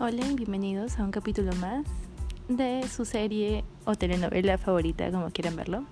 Hola 0.00 0.26
y 0.26 0.34
bienvenidos 0.34 0.98
a 0.98 1.04
un 1.04 1.12
capítulo 1.12 1.52
más 1.60 1.86
de 2.48 2.84
su 2.88 3.04
serie 3.04 3.64
o 3.84 3.94
telenovela 3.94 4.58
favorita, 4.58 5.08
como 5.12 5.30
quieran 5.30 5.54
verlo. 5.54 5.84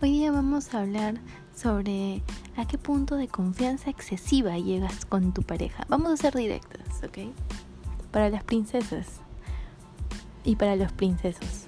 Hoy 0.00 0.12
día 0.12 0.32
vamos 0.32 0.72
a 0.72 0.80
hablar 0.80 1.20
sobre 1.54 2.22
a 2.56 2.66
qué 2.66 2.78
punto 2.78 3.16
de 3.16 3.28
confianza 3.28 3.90
excesiva 3.90 4.56
llegas 4.56 5.04
con 5.04 5.34
tu 5.34 5.42
pareja. 5.42 5.84
Vamos 5.90 6.12
a 6.12 6.16
ser 6.16 6.34
directas, 6.34 7.02
¿ok? 7.04 7.30
Para 8.10 8.30
las 8.30 8.42
princesas 8.42 9.20
y 10.42 10.56
para 10.56 10.74
los 10.74 10.90
princesos. 10.90 11.66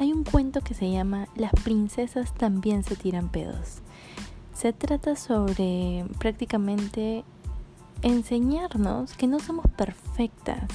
Hay 0.00 0.12
un 0.12 0.24
cuento 0.24 0.60
que 0.60 0.74
se 0.74 0.90
llama 0.90 1.28
Las 1.36 1.52
princesas 1.62 2.34
también 2.34 2.82
se 2.82 2.96
tiran 2.96 3.28
pedos. 3.28 3.78
Se 4.54 4.72
trata 4.72 5.14
sobre 5.14 6.04
prácticamente 6.18 7.24
enseñarnos 8.02 9.14
que 9.14 9.26
no 9.26 9.38
somos 9.38 9.66
perfectas. 9.70 10.70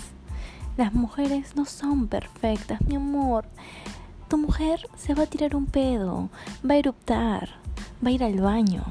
Las 0.78 0.94
mujeres 0.94 1.56
no 1.56 1.66
son 1.66 2.08
perfectas, 2.08 2.82
mi 2.82 2.96
amor. 2.96 3.46
Tu 4.28 4.38
mujer 4.38 4.88
se 4.96 5.14
va 5.14 5.24
a 5.24 5.28
tirar 5.28 5.56
un 5.56 5.66
pedo, 5.66 6.30
va 6.70 6.76
a 6.76 6.78
eruptar, 6.78 7.50
va 8.04 8.10
a 8.10 8.12
ir 8.12 8.24
al 8.24 8.40
baño, 8.42 8.84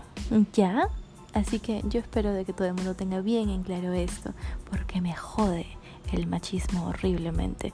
¿ya? 0.52 0.88
Así 1.32 1.58
que 1.58 1.82
yo 1.88 2.00
espero 2.00 2.32
de 2.32 2.44
que 2.44 2.52
todo 2.52 2.66
el 2.66 2.74
mundo 2.74 2.94
tenga 2.94 3.20
bien 3.20 3.50
en 3.50 3.62
claro 3.62 3.92
esto, 3.92 4.32
porque 4.70 5.00
me 5.00 5.14
jode 5.14 5.66
el 6.12 6.26
machismo 6.26 6.86
horriblemente. 6.86 7.72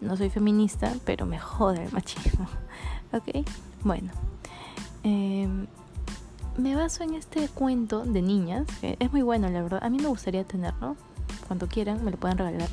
No 0.00 0.16
soy 0.16 0.30
feminista, 0.30 0.92
pero 1.04 1.26
me 1.26 1.38
jode 1.38 1.84
el 1.84 1.92
machismo. 1.92 2.46
¿Ok? 3.12 3.46
Bueno. 3.82 4.10
Eh, 5.04 5.48
me 6.56 6.74
baso 6.74 7.02
en 7.02 7.14
este 7.14 7.48
cuento 7.48 8.04
de 8.04 8.22
niñas, 8.22 8.66
que 8.80 8.96
es 8.98 9.12
muy 9.12 9.22
bueno, 9.22 9.48
la 9.48 9.62
verdad. 9.62 9.80
A 9.82 9.90
mí 9.90 9.98
me 9.98 10.08
gustaría 10.08 10.44
tenerlo. 10.44 10.96
Cuando 11.46 11.66
quieran, 11.66 12.04
me 12.04 12.10
lo 12.10 12.16
pueden 12.16 12.38
regalar. 12.38 12.68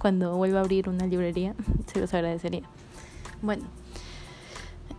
Cuando 0.00 0.36
vuelva 0.36 0.60
a 0.60 0.62
abrir 0.62 0.88
una 0.88 1.06
librería, 1.06 1.54
se 1.86 2.00
los 2.00 2.12
agradecería. 2.14 2.62
Bueno, 3.42 3.64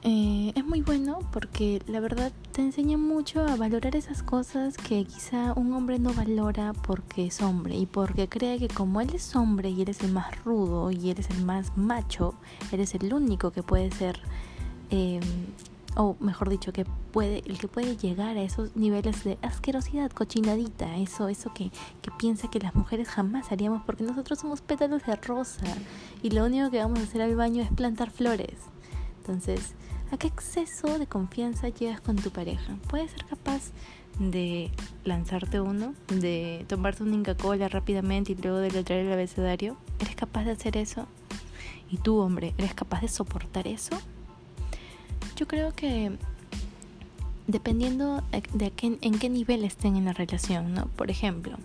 eh, 0.03 0.53
es 0.55 0.65
muy 0.65 0.81
bueno 0.81 1.19
porque 1.31 1.81
la 1.87 1.99
verdad 1.99 2.31
te 2.51 2.61
enseña 2.61 2.97
mucho 2.97 3.41
a 3.41 3.55
valorar 3.55 3.95
esas 3.95 4.21
cosas 4.23 4.77
que 4.77 5.05
quizá 5.05 5.53
un 5.53 5.73
hombre 5.73 5.97
no 5.99 6.13
valora 6.13 6.73
porque 6.73 7.25
es 7.27 7.41
hombre 7.41 7.75
y 7.75 7.87
porque 7.87 8.29
cree 8.29 8.59
que 8.59 8.67
como 8.67 9.01
él 9.01 9.09
es 9.13 9.35
hombre 9.35 9.69
y 9.69 9.81
eres 9.81 10.01
el 10.01 10.13
más 10.13 10.43
rudo 10.45 10.91
y 10.91 11.09
eres 11.09 11.29
el 11.31 11.43
más 11.43 11.75
macho, 11.75 12.35
eres 12.71 12.93
el 12.95 13.13
único 13.13 13.51
que 13.51 13.63
puede 13.63 13.91
ser 13.91 14.19
eh, 14.91 15.19
o 15.97 16.15
mejor 16.19 16.49
dicho, 16.49 16.71
que 16.71 16.85
puede, 17.11 17.39
el 17.45 17.57
que 17.57 17.67
puede 17.67 17.97
llegar 17.97 18.37
a 18.37 18.41
esos 18.43 18.75
niveles 18.75 19.23
de 19.23 19.37
asquerosidad, 19.41 20.11
cochinadita, 20.11 20.95
eso, 20.97 21.27
eso 21.27 21.51
que, 21.53 21.71
que 22.01 22.11
piensa 22.17 22.49
que 22.49 22.59
las 22.59 22.75
mujeres 22.75 23.07
jamás 23.09 23.51
haríamos 23.51 23.81
porque 23.83 24.03
nosotros 24.03 24.39
somos 24.39 24.61
pétalos 24.61 25.03
de 25.05 25.15
rosa 25.15 25.65
y 26.21 26.29
lo 26.29 26.45
único 26.45 26.69
que 26.69 26.77
vamos 26.77 26.99
a 26.99 27.03
hacer 27.03 27.23
al 27.23 27.35
baño 27.35 27.63
es 27.63 27.71
plantar 27.71 28.11
flores. 28.11 28.57
Entonces, 29.17 29.73
¿a 30.11 30.17
qué 30.17 30.27
exceso 30.27 30.99
de 30.99 31.07
confianza 31.07 31.69
llegas 31.69 31.99
con 31.99 32.15
tu 32.15 32.29
pareja? 32.29 32.77
¿Puedes 32.89 33.11
ser 33.11 33.25
capaz 33.25 33.71
de 34.19 34.71
lanzarte 35.03 35.59
uno, 35.61 35.95
de 36.09 36.63
tomarte 36.67 37.03
un 37.03 37.13
Inca 37.13 37.35
Cola 37.35 37.69
rápidamente 37.69 38.33
y 38.33 38.35
luego 38.35 38.59
de 38.59 38.69
letrar 38.69 38.99
el 38.99 39.11
abecedario? 39.11 39.77
¿Eres 39.99 40.15
capaz 40.15 40.43
de 40.43 40.51
hacer 40.51 40.77
eso? 40.77 41.07
¿Y 41.89 41.97
tú, 41.97 42.19
hombre, 42.19 42.53
eres 42.57 42.75
capaz 42.75 43.01
de 43.01 43.07
soportar 43.07 43.67
eso? 43.67 43.97
Yo 45.37 45.47
creo 45.47 45.73
que 45.73 46.11
dependiendo 47.45 48.23
de 48.53 48.73
en 48.81 49.19
qué 49.19 49.29
nivel 49.29 49.63
estén 49.63 49.95
en 49.95 50.05
la 50.05 50.13
relación, 50.13 50.73
¿no? 50.73 50.87
Por 50.87 51.09
ejemplo, 51.09 51.57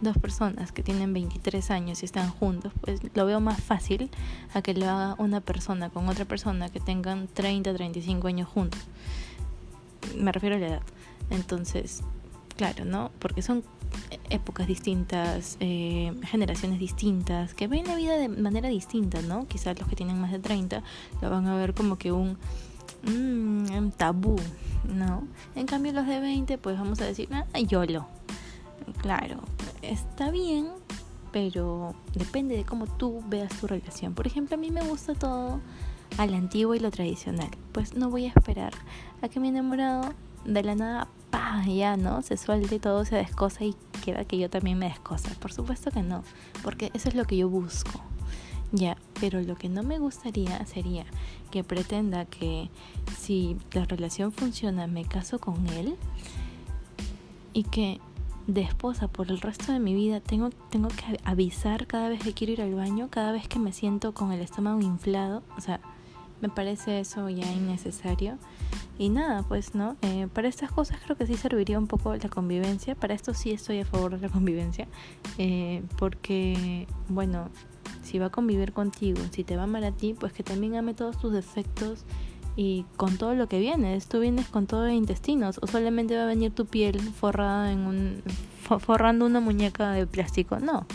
dos 0.00 0.18
personas 0.18 0.72
que 0.72 0.82
tienen 0.82 1.12
23 1.12 1.70
años 1.70 2.02
y 2.02 2.04
están 2.04 2.28
juntos, 2.30 2.72
pues 2.80 3.00
lo 3.14 3.24
veo 3.24 3.40
más 3.40 3.60
fácil 3.62 4.10
a 4.52 4.60
que 4.60 4.74
lo 4.74 4.88
haga 4.88 5.14
una 5.18 5.40
persona 5.40 5.88
con 5.88 6.08
otra 6.08 6.24
persona 6.24 6.68
que 6.68 6.80
tengan 6.80 7.28
30, 7.28 7.72
35 7.72 8.26
años 8.26 8.48
juntos. 8.48 8.80
Me 10.18 10.32
refiero 10.32 10.56
a 10.56 10.58
la 10.58 10.66
edad. 10.66 10.82
Entonces, 11.30 12.02
claro, 12.56 12.84
¿no? 12.84 13.12
Porque 13.20 13.40
son 13.40 13.62
épocas 14.30 14.66
distintas, 14.66 15.56
eh, 15.60 16.12
generaciones 16.24 16.80
distintas, 16.80 17.54
que 17.54 17.68
ven 17.68 17.86
la 17.86 17.94
vida 17.94 18.16
de 18.16 18.28
manera 18.28 18.68
distinta, 18.68 19.22
¿no? 19.22 19.46
Quizás 19.46 19.78
los 19.78 19.88
que 19.88 19.96
tienen 19.96 20.20
más 20.20 20.32
de 20.32 20.40
30 20.40 20.82
lo 21.20 21.30
van 21.30 21.46
a 21.46 21.56
ver 21.56 21.74
como 21.74 21.96
que 21.96 22.10
un 22.10 22.38
mmm, 23.02 23.90
tabú, 23.96 24.36
¿no? 24.84 25.26
En 25.54 25.66
cambio 25.66 25.92
los 25.92 26.06
de 26.06 26.20
20, 26.20 26.58
pues 26.58 26.78
vamos 26.78 27.00
a 27.00 27.04
decir, 27.06 27.28
ah, 27.32 27.58
YOLO. 27.58 28.06
Claro, 29.00 29.40
está 29.82 30.30
bien, 30.30 30.68
pero 31.32 31.94
depende 32.14 32.56
de 32.56 32.64
cómo 32.64 32.86
tú 32.86 33.22
veas 33.28 33.52
tu 33.60 33.66
relación. 33.66 34.14
Por 34.14 34.26
ejemplo, 34.26 34.56
a 34.56 34.58
mí 34.58 34.70
me 34.70 34.82
gusta 34.82 35.14
todo 35.14 35.60
a 36.18 36.26
la 36.26 36.36
antigua 36.36 36.76
y 36.76 36.80
lo 36.80 36.90
tradicional. 36.90 37.50
Pues 37.72 37.94
no 37.94 38.10
voy 38.10 38.26
a 38.26 38.28
esperar 38.28 38.72
a 39.22 39.28
que 39.28 39.40
mi 39.40 39.48
enamorado 39.48 40.12
de 40.44 40.62
la 40.62 40.74
nada, 40.74 41.08
pa, 41.30 41.64
ya, 41.66 41.96
¿no? 41.96 42.22
Se 42.22 42.36
suelte 42.36 42.78
todo, 42.78 43.04
se 43.04 43.16
descosa 43.16 43.64
y 43.64 43.74
queda 44.04 44.24
que 44.24 44.38
yo 44.38 44.50
también 44.50 44.78
me 44.78 44.88
descosa. 44.88 45.30
Por 45.40 45.52
supuesto 45.52 45.90
que 45.90 46.02
no, 46.02 46.22
porque 46.62 46.90
eso 46.94 47.08
es 47.08 47.14
lo 47.14 47.24
que 47.24 47.36
yo 47.36 47.48
busco. 47.48 48.00
Ya, 48.72 48.96
pero 49.22 49.40
lo 49.40 49.54
que 49.54 49.68
no 49.68 49.84
me 49.84 50.00
gustaría 50.00 50.66
sería 50.66 51.04
que 51.52 51.62
pretenda 51.62 52.24
que 52.24 52.70
si 53.16 53.56
la 53.72 53.84
relación 53.84 54.32
funciona 54.32 54.88
me 54.88 55.04
caso 55.04 55.38
con 55.38 55.64
él 55.68 55.94
y 57.52 57.62
que 57.62 58.00
de 58.48 58.62
esposa 58.62 59.06
por 59.06 59.30
el 59.30 59.40
resto 59.40 59.70
de 59.70 59.78
mi 59.78 59.94
vida 59.94 60.18
tengo, 60.18 60.50
tengo 60.70 60.88
que 60.88 61.20
avisar 61.22 61.86
cada 61.86 62.08
vez 62.08 62.20
que 62.20 62.32
quiero 62.32 62.54
ir 62.54 62.62
al 62.62 62.74
baño, 62.74 63.10
cada 63.10 63.30
vez 63.30 63.46
que 63.46 63.60
me 63.60 63.72
siento 63.72 64.12
con 64.12 64.32
el 64.32 64.40
estómago 64.40 64.80
inflado. 64.80 65.44
O 65.56 65.60
sea, 65.60 65.78
me 66.40 66.48
parece 66.48 66.98
eso 66.98 67.28
ya 67.28 67.48
innecesario. 67.52 68.38
Y 68.98 69.08
nada, 69.08 69.44
pues 69.44 69.76
no, 69.76 69.94
eh, 70.02 70.26
para 70.34 70.48
estas 70.48 70.72
cosas 70.72 70.98
creo 71.04 71.16
que 71.16 71.28
sí 71.28 71.36
serviría 71.36 71.78
un 71.78 71.86
poco 71.86 72.12
la 72.16 72.28
convivencia. 72.28 72.96
Para 72.96 73.14
esto 73.14 73.34
sí 73.34 73.52
estoy 73.52 73.78
a 73.78 73.84
favor 73.84 74.18
de 74.18 74.26
la 74.26 74.32
convivencia. 74.32 74.88
Eh, 75.38 75.84
porque, 75.96 76.88
bueno, 77.08 77.48
si 78.02 78.18
va 78.18 78.26
a 78.26 78.30
convivir 78.30 78.72
contigo, 78.72 79.20
si 79.30 79.44
te 79.44 79.56
va 79.56 79.62
a 79.62 79.64
amar 79.64 79.84
a 79.84 79.92
ti, 79.92 80.14
pues 80.18 80.32
que 80.32 80.42
también 80.42 80.76
ame 80.76 80.94
todos 80.94 81.18
tus 81.18 81.32
defectos 81.32 82.04
y 82.56 82.84
con 82.96 83.16
todo 83.16 83.34
lo 83.34 83.48
que 83.48 83.58
vienes. 83.58 84.06
Tú 84.08 84.20
vienes 84.20 84.48
con 84.48 84.66
todo 84.66 84.82
de 84.82 84.94
intestinos 84.94 85.58
o 85.62 85.66
solamente 85.66 86.16
va 86.16 86.24
a 86.24 86.26
venir 86.26 86.52
tu 86.54 86.66
piel 86.66 87.00
forrada 87.00 87.72
en 87.72 87.80
un 87.80 88.22
forrando 88.62 89.26
una 89.26 89.40
muñeca 89.40 89.92
de 89.92 90.06
plástico. 90.06 90.58
No. 90.58 90.86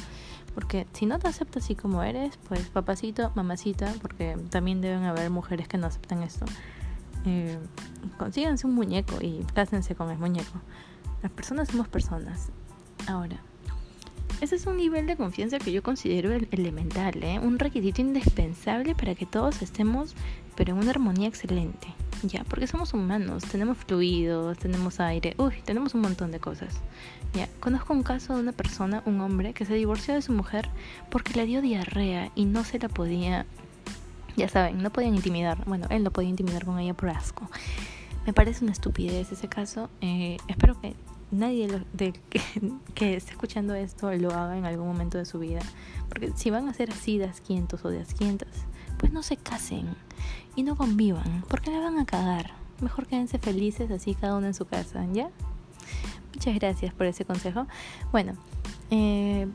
Porque 0.53 0.88
si 0.94 1.06
no 1.06 1.19
te 1.19 1.28
aceptas 1.28 1.63
así 1.63 1.75
como 1.75 2.01
eres, 2.01 2.38
pues 2.47 2.68
papacito, 2.69 3.31
mamacita, 3.35 3.94
porque 4.01 4.35
también 4.50 4.81
deben 4.81 5.03
haber 5.03 5.29
mujeres 5.29 5.68
que 5.68 5.78
no 5.78 5.85
aceptan 5.85 6.24
esto. 6.24 6.45
Eh, 7.25 7.59
consíganse 8.18 8.66
un 8.66 8.74
muñeco 8.74 9.18
y 9.22 9.45
cásense 9.53 9.94
con 9.94 10.09
el 10.09 10.18
muñeco. 10.18 10.59
Las 11.22 11.31
personas 11.31 11.68
somos 11.68 11.88
personas. 11.88 12.50
Ahora, 13.07 13.39
ese 14.40 14.56
es 14.56 14.68
un 14.68 14.78
nivel 14.78 15.08
de 15.08 15.16
confianza 15.16 15.58
que 15.58 15.72
yo 15.72 15.81
considero 15.81 16.31
elemental, 16.31 17.24
¿eh? 17.24 17.40
un 17.40 17.58
requisito 17.58 18.02
indispensable 18.02 18.94
para 18.94 19.16
que 19.16 19.25
todos 19.25 19.62
estemos, 19.64 20.14
pero 20.56 20.74
en 20.74 20.80
una 20.80 20.92
armonía 20.92 21.28
excelente. 21.28 21.88
Ya, 22.24 22.44
porque 22.46 22.68
somos 22.68 22.94
humanos, 22.94 23.44
tenemos 23.44 23.78
fluidos, 23.78 24.58
tenemos 24.58 25.00
aire, 25.00 25.36
uy, 25.38 25.53
tenemos 25.66 25.94
un 25.94 26.02
montón 26.02 26.31
de 26.31 26.40
cosas. 26.40 26.75
Ya, 27.34 27.48
conozco 27.59 27.94
un 27.94 28.03
caso 28.03 28.36
de 28.36 28.42
una 28.42 28.52
persona, 28.52 29.03
un 29.06 29.22
hombre, 29.22 29.53
que 29.53 29.66
se 29.66 29.75
divorció 29.75 30.14
de 30.14 30.22
su 30.22 30.31
mujer 30.34 30.69
porque 31.09 31.34
le 31.34 31.46
dio 31.46 31.62
diarrea 31.62 32.31
y 32.36 32.46
no 32.46 32.64
se 32.64 32.80
la 32.80 32.90
podía, 32.90 33.46
ya 34.36 34.50
saben, 34.50 34.81
no 34.81 34.92
podían 34.92 35.16
intimidar. 35.16 35.64
Bueno, 35.66 35.88
él 35.90 36.04
no 36.04 36.12
podía 36.12 36.30
intimidar 36.30 36.66
con 36.66 36.80
ella 36.80 36.94
por 36.94 37.09
asco. 37.09 37.50
Me 38.25 38.34
parece 38.34 38.64
una 38.64 38.74
estupidez 38.74 39.31
ese 39.31 39.48
caso. 39.48 39.90
Eh, 40.02 40.38
espero 40.48 40.80
que 40.81 40.95
nadie 41.31 41.68
de, 41.94 42.13
que, 42.95 43.15
esté 43.15 43.31
escuchando 43.31 43.75
esto 43.75 44.12
lo 44.13 44.31
haga 44.31 44.57
en 44.57 44.65
algún 44.65 44.88
momento 44.88 45.18
de 45.18 45.25
su 45.25 45.39
vida. 45.39 45.62
Porque 46.09 46.31
si 46.35 46.50
van 46.50 46.68
a 46.68 46.74
ser 46.74 46.91
así 46.91 47.18
de 47.18 47.25
asquientos 47.25 47.83
o 47.85 47.89
de 47.89 48.01
asquientas, 48.01 48.50
pues 48.97 49.12
no 49.12 49.24
se 49.24 49.38
casen 49.38 49.95
y 50.56 50.63
no 50.63 50.75
convivan, 50.75 51.44
porque 51.50 51.71
la 51.71 51.79
van 51.79 52.00
a 52.00 52.06
cagar. 52.06 52.51
Mejor 52.81 53.07
quédense 53.07 53.39
felices 53.39 53.91
así 53.91 54.15
cada 54.15 54.35
uno 54.35 54.47
en 54.47 54.53
su 54.53 54.65
casa, 54.65 55.06
¿ya? 55.12 55.29
Muchas 56.33 56.56
gracias 56.56 56.94
por 56.94 57.07
ese 57.07 57.25
consejo. 57.25 57.68
Bueno, 58.12 58.33
eh, 58.91 59.47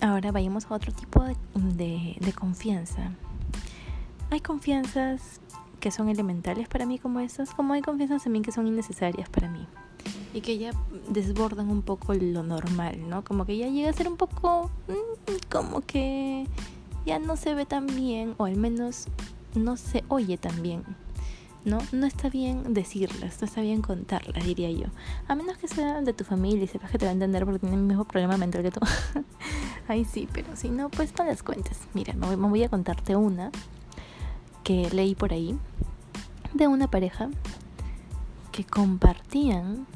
ahora 0.00 0.32
vayamos 0.32 0.66
a 0.66 0.74
otro 0.74 0.92
tipo 0.92 1.24
de, 1.24 2.16
de, 2.20 2.32
confianza. 2.32 3.12
Hay 4.30 4.40
confianzas 4.40 5.40
que 5.80 5.90
son 5.90 6.08
elementales 6.08 6.68
para 6.68 6.86
mí 6.86 6.98
como 6.98 7.20
estas, 7.20 7.50
como 7.54 7.74
hay 7.74 7.82
confianzas 7.82 8.24
también 8.24 8.42
que 8.42 8.52
son 8.52 8.66
innecesarias 8.66 9.28
para 9.28 9.48
mí 9.48 9.66
y 10.34 10.40
que 10.40 10.58
ya 10.58 10.72
desbordan 11.08 11.70
un 11.70 11.82
poco 11.82 12.12
lo 12.12 12.42
normal, 12.42 13.08
¿no? 13.08 13.24
Como 13.24 13.46
que 13.46 13.56
ya 13.56 13.68
llega 13.68 13.88
a 13.88 13.92
ser 13.92 14.08
un 14.08 14.16
poco 14.16 14.70
mm, 14.88 15.32
como 15.50 15.80
que 15.80 16.46
ya 17.06 17.18
no 17.18 17.36
se 17.36 17.54
ve 17.54 17.64
tan 17.64 17.86
bien 17.86 18.34
o 18.36 18.44
al 18.44 18.56
menos 18.56 19.06
no 19.54 19.76
se 19.76 20.04
oye 20.08 20.36
tan 20.36 20.60
bien. 20.60 20.82
¿no? 21.64 21.78
No 21.92 22.04
está 22.06 22.28
bien 22.28 22.74
decirlas, 22.74 23.40
no 23.40 23.46
está 23.46 23.62
bien 23.62 23.80
contarlas, 23.80 24.44
diría 24.44 24.70
yo. 24.70 24.88
A 25.28 25.34
menos 25.34 25.56
que 25.56 25.66
sea 25.66 26.02
de 26.02 26.12
tu 26.12 26.24
familia 26.24 26.64
y 26.64 26.66
sepas 26.66 26.90
que 26.90 26.98
te 26.98 27.06
va 27.06 27.10
a 27.10 27.14
entender 27.14 27.44
porque 27.44 27.60
tiene 27.60 27.76
el 27.76 27.82
mismo 27.82 28.04
problema 28.04 28.36
mental 28.36 28.62
que 28.62 28.70
tú. 28.70 28.80
Ahí 29.88 30.04
sí, 30.04 30.28
pero 30.30 30.56
si 30.56 30.68
no, 30.68 30.90
pues 30.90 31.14
no 31.18 31.24
las 31.24 31.42
cuentes. 31.42 31.78
Mira, 31.94 32.12
me 32.12 32.36
voy 32.36 32.62
a 32.64 32.68
contarte 32.68 33.16
una 33.16 33.50
que 34.62 34.90
leí 34.90 35.14
por 35.14 35.32
ahí 35.32 35.58
de 36.54 36.68
una 36.68 36.90
pareja 36.90 37.28
que 38.50 38.64
compartían 38.64 39.86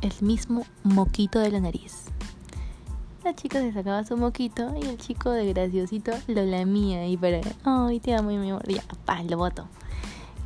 el 0.00 0.12
mismo 0.20 0.64
moquito 0.84 1.38
de 1.40 1.50
la 1.50 1.60
nariz. 1.60 2.04
La 3.24 3.34
chica 3.34 3.60
se 3.60 3.72
sacaba 3.72 4.04
su 4.04 4.16
moquito 4.16 4.74
y 4.80 4.86
el 4.86 4.96
chico 4.96 5.30
de 5.30 5.52
graciosito 5.52 6.12
lo 6.28 6.44
lamía 6.44 7.06
y 7.06 7.16
para, 7.16 7.40
ay, 7.64 8.00
te 8.00 8.14
amo 8.14 8.30
mi 8.30 8.50
amor, 8.50 8.66
ya, 8.68 8.82
pa, 9.04 9.22
lo 9.22 9.36
voto. 9.36 9.66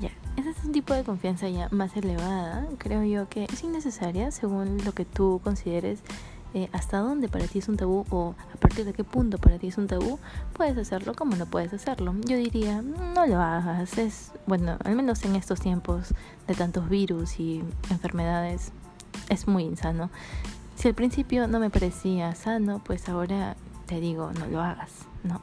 Ya, 0.00 0.10
ese 0.37 0.50
es 0.50 0.64
un 0.64 0.72
tipo 0.72 0.94
de 0.94 1.04
confianza 1.04 1.49
ya 1.49 1.69
más 1.70 1.96
elevada, 1.96 2.66
creo 2.78 3.04
yo 3.04 3.28
que 3.28 3.44
es 3.44 3.62
innecesaria 3.62 4.31
según 4.31 4.78
lo 4.84 4.93
que 4.93 5.04
tú 5.04 5.40
consideres 5.44 6.00
eh, 6.55 6.69
hasta 6.72 6.98
dónde 6.98 7.28
para 7.28 7.46
ti 7.46 7.60
es 7.60 7.69
un 7.69 7.78
tabú 7.78 8.05
o 8.10 8.34
a 8.52 8.56
partir 8.58 8.84
de 8.84 8.93
qué 8.93 9.05
punto 9.05 9.38
para 9.38 9.58
ti 9.58 9.69
es 9.69 9.78
un 9.78 9.87
tabú, 9.87 10.19
puedes 10.52 10.76
hacerlo 10.76 11.14
como 11.14 11.34
no 11.37 11.46
puedes 11.46 11.72
hacerlo. 11.72 12.14
Yo 12.26 12.37
diría, 12.37 12.82
no 12.82 13.26
lo 13.26 13.40
hagas. 13.40 13.96
Es, 13.96 14.32
bueno, 14.46 14.76
al 14.84 14.94
menos 14.94 15.25
en 15.25 15.34
estos 15.37 15.60
tiempos 15.60 16.12
de 16.46 16.55
tantos 16.55 16.90
virus 16.90 17.40
y 17.40 17.62
enfermedades, 17.90 18.72
es 19.32 19.49
muy 19.49 19.64
insano. 19.64 20.11
Si 20.76 20.88
al 20.88 20.94
principio 20.94 21.46
no 21.49 21.58
me 21.58 21.70
parecía 21.70 22.34
sano, 22.34 22.81
pues 22.84 23.08
ahora 23.08 23.56
te 23.87 24.00
digo, 24.00 24.32
no 24.32 24.46
lo 24.46 24.61
hagas, 24.61 25.06
¿no? 25.25 25.40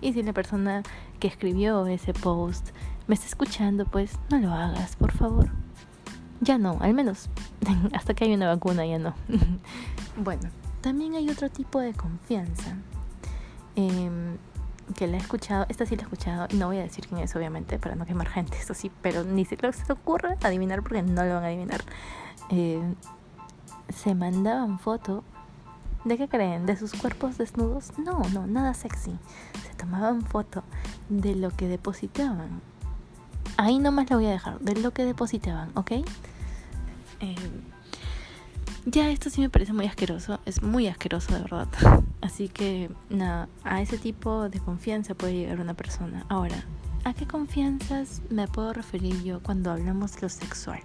Y 0.00 0.12
si 0.12 0.22
la 0.22 0.32
persona 0.32 0.82
que 1.18 1.28
escribió 1.28 1.86
ese 1.86 2.14
post 2.14 2.70
me 3.06 3.14
está 3.14 3.26
escuchando, 3.26 3.84
pues 3.84 4.18
no 4.30 4.38
lo 4.38 4.52
hagas, 4.52 4.96
por 4.96 5.12
favor. 5.12 5.50
Ya 6.40 6.56
no, 6.56 6.78
al 6.80 6.94
menos 6.94 7.28
hasta 7.92 8.14
que 8.14 8.24
hay 8.24 8.34
una 8.34 8.48
vacuna 8.48 8.86
ya 8.86 8.98
no. 8.98 9.14
bueno, 10.16 10.48
también 10.80 11.14
hay 11.14 11.28
otro 11.28 11.50
tipo 11.50 11.80
de 11.80 11.92
confianza 11.92 12.76
em, 13.76 14.38
que 14.96 15.06
la 15.06 15.18
he 15.18 15.20
escuchado, 15.20 15.66
esta 15.68 15.84
sí 15.84 15.96
la 15.96 16.02
he 16.02 16.04
escuchado, 16.04 16.46
y 16.50 16.56
no 16.56 16.68
voy 16.68 16.78
a 16.78 16.82
decir 16.82 17.06
quién 17.06 17.20
es 17.20 17.36
obviamente 17.36 17.78
para 17.78 17.94
no 17.94 18.06
quemar 18.06 18.28
gente, 18.28 18.56
eso 18.56 18.72
sí, 18.72 18.90
pero 19.02 19.24
ni 19.24 19.44
se 19.44 19.56
les 19.56 19.90
ocurre 19.90 20.36
adivinar 20.42 20.82
porque 20.82 21.02
no 21.02 21.24
lo 21.24 21.34
van 21.34 21.44
a 21.44 21.46
adivinar. 21.48 21.82
Eh, 22.50 22.94
se 23.88 24.14
mandaban 24.14 24.78
foto 24.78 25.24
¿De 26.04 26.16
qué 26.16 26.28
creen? 26.28 26.64
¿De 26.64 26.76
sus 26.76 26.94
cuerpos 26.94 27.36
desnudos? 27.36 27.98
No, 27.98 28.22
no, 28.32 28.46
nada 28.46 28.72
sexy. 28.72 29.12
Se 29.66 29.74
tomaban 29.74 30.22
foto 30.22 30.64
de 31.10 31.34
lo 31.34 31.50
que 31.50 31.68
depositaban. 31.68 32.62
Ahí 33.58 33.78
nomás 33.78 34.08
lo 34.08 34.16
voy 34.16 34.26
a 34.26 34.30
dejar, 34.30 34.58
de 34.60 34.80
lo 34.80 34.92
que 34.92 35.04
depositaban, 35.04 35.70
¿ok? 35.74 35.90
Eh, 37.20 37.34
ya 38.86 39.10
esto 39.10 39.28
sí 39.28 39.42
me 39.42 39.50
parece 39.50 39.74
muy 39.74 39.86
asqueroso, 39.86 40.40
es 40.46 40.62
muy 40.62 40.86
asqueroso 40.86 41.34
de 41.34 41.40
verdad. 41.40 41.68
Así 42.22 42.48
que 42.48 42.90
nada, 43.10 43.50
a 43.62 43.82
ese 43.82 43.98
tipo 43.98 44.48
de 44.48 44.58
confianza 44.58 45.14
puede 45.14 45.34
llegar 45.34 45.60
una 45.60 45.74
persona. 45.74 46.24
Ahora, 46.30 46.64
¿a 47.04 47.12
qué 47.12 47.26
confianzas 47.26 48.22
me 48.30 48.48
puedo 48.48 48.72
referir 48.72 49.22
yo 49.22 49.42
cuando 49.42 49.70
hablamos 49.70 50.22
lo 50.22 50.30
sexual? 50.30 50.80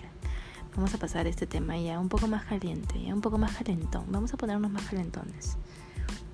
Vamos 0.75 0.93
a 0.93 0.97
pasar 0.97 1.25
este 1.25 1.47
tema 1.47 1.77
ya 1.77 1.99
un 1.99 2.09
poco 2.09 2.27
más 2.27 2.43
caliente, 2.43 3.01
ya 3.01 3.13
un 3.13 3.21
poco 3.21 3.37
más 3.37 3.55
calentón. 3.55 4.03
Vamos 4.09 4.33
a 4.33 4.37
ponernos 4.37 4.69
más 4.69 4.83
calentones. 4.83 5.57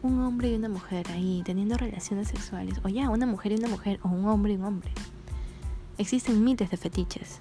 Un 0.01 0.19
hombre 0.19 0.49
y 0.49 0.55
una 0.55 0.67
mujer 0.67 1.07
ahí 1.11 1.43
teniendo 1.45 1.77
relaciones 1.77 2.29
sexuales, 2.29 2.79
o 2.83 2.89
ya 2.89 3.09
una 3.11 3.27
mujer 3.27 3.51
y 3.51 3.55
una 3.55 3.67
mujer, 3.67 3.99
o 4.01 4.09
un 4.09 4.25
hombre 4.25 4.53
y 4.53 4.55
un 4.55 4.63
hombre. 4.63 4.91
Existen 5.99 6.43
miles 6.43 6.71
de 6.71 6.77
fetiches, 6.77 7.39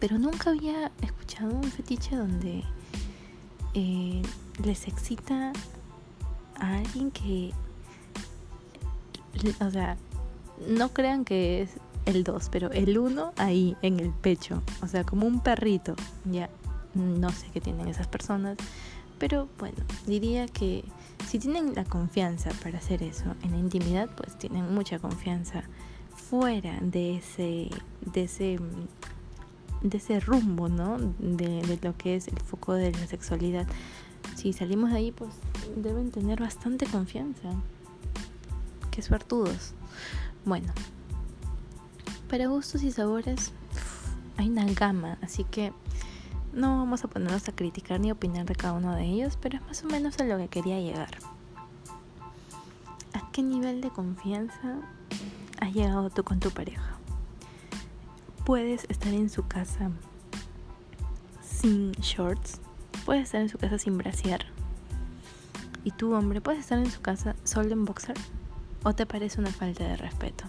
pero 0.00 0.18
nunca 0.18 0.50
había 0.50 0.90
escuchado 1.02 1.54
un 1.54 1.62
fetiche 1.62 2.16
donde 2.16 2.64
eh, 3.74 4.22
les 4.64 4.88
excita 4.88 5.52
a 6.58 6.78
alguien 6.78 7.12
que, 7.12 7.52
o 9.60 9.70
sea, 9.70 9.96
no 10.66 10.88
crean 10.88 11.24
que 11.24 11.62
es 11.62 11.70
el 12.06 12.24
2, 12.24 12.48
pero 12.50 12.70
el 12.70 12.98
1 12.98 13.34
ahí 13.36 13.76
en 13.82 14.00
el 14.00 14.10
pecho, 14.10 14.62
o 14.82 14.88
sea, 14.88 15.04
como 15.04 15.26
un 15.26 15.40
perrito. 15.40 15.94
Ya 16.24 16.48
no 16.94 17.30
sé 17.30 17.46
qué 17.52 17.60
tienen 17.60 17.88
esas 17.88 18.06
personas, 18.06 18.56
pero 19.18 19.48
bueno, 19.58 19.76
diría 20.06 20.46
que 20.46 20.84
si 21.26 21.38
tienen 21.38 21.74
la 21.74 21.84
confianza 21.84 22.50
para 22.62 22.78
hacer 22.78 23.02
eso 23.02 23.34
en 23.42 23.52
la 23.52 23.58
intimidad, 23.58 24.08
pues 24.16 24.38
tienen 24.38 24.72
mucha 24.74 24.98
confianza 24.98 25.64
fuera 26.14 26.78
de 26.80 27.16
ese 27.16 27.70
de 28.00 28.24
ese 28.24 28.58
de 29.82 29.98
ese 29.98 30.20
rumbo, 30.20 30.68
¿no? 30.68 30.98
De, 31.18 31.62
de 31.62 31.78
lo 31.82 31.96
que 31.96 32.16
es 32.16 32.28
el 32.28 32.38
foco 32.40 32.72
de 32.74 32.92
la 32.92 33.06
sexualidad. 33.06 33.66
Si 34.34 34.52
salimos 34.52 34.90
de 34.90 34.96
ahí, 34.96 35.12
pues 35.12 35.30
deben 35.76 36.10
tener 36.10 36.40
bastante 36.40 36.86
confianza. 36.86 37.50
Qué 38.90 39.02
suertudos. 39.02 39.74
Bueno, 40.44 40.72
para 42.26 42.48
gustos 42.48 42.82
y 42.82 42.90
sabores 42.90 43.52
hay 44.36 44.50
una 44.50 44.66
gama, 44.66 45.18
así 45.22 45.44
que 45.44 45.72
no 46.52 46.78
vamos 46.78 47.04
a 47.04 47.08
ponernos 47.08 47.48
a 47.48 47.52
criticar 47.52 48.00
ni 48.00 48.10
opinar 48.10 48.46
de 48.46 48.54
cada 48.54 48.74
uno 48.74 48.94
de 48.94 49.04
ellos, 49.04 49.38
pero 49.40 49.58
es 49.58 49.62
más 49.62 49.84
o 49.84 49.86
menos 49.86 50.18
a 50.18 50.24
lo 50.24 50.36
que 50.38 50.48
quería 50.48 50.80
llegar. 50.80 51.18
¿A 53.12 53.30
qué 53.30 53.42
nivel 53.42 53.80
de 53.80 53.90
confianza 53.90 54.76
has 55.60 55.72
llegado 55.72 56.10
tú 56.10 56.24
con 56.24 56.40
tu 56.40 56.50
pareja? 56.50 56.96
Puedes 58.44 58.84
estar 58.88 59.12
en 59.12 59.30
su 59.30 59.46
casa 59.46 59.90
sin 61.42 61.92
shorts, 61.92 62.60
puedes 63.04 63.24
estar 63.24 63.40
en 63.40 63.48
su 63.48 63.58
casa 63.58 63.78
sin 63.78 63.98
brasear. 63.98 64.46
¿Y 65.84 65.92
tú, 65.92 66.14
hombre, 66.14 66.40
puedes 66.40 66.60
estar 66.60 66.78
en 66.78 66.90
su 66.90 67.00
casa 67.00 67.36
solo 67.44 67.72
en 67.72 67.84
boxer? 67.84 68.16
¿O 68.82 68.94
te 68.94 69.06
parece 69.06 69.40
una 69.40 69.50
falta 69.50 69.84
de 69.84 69.96
respeto? 69.96 70.44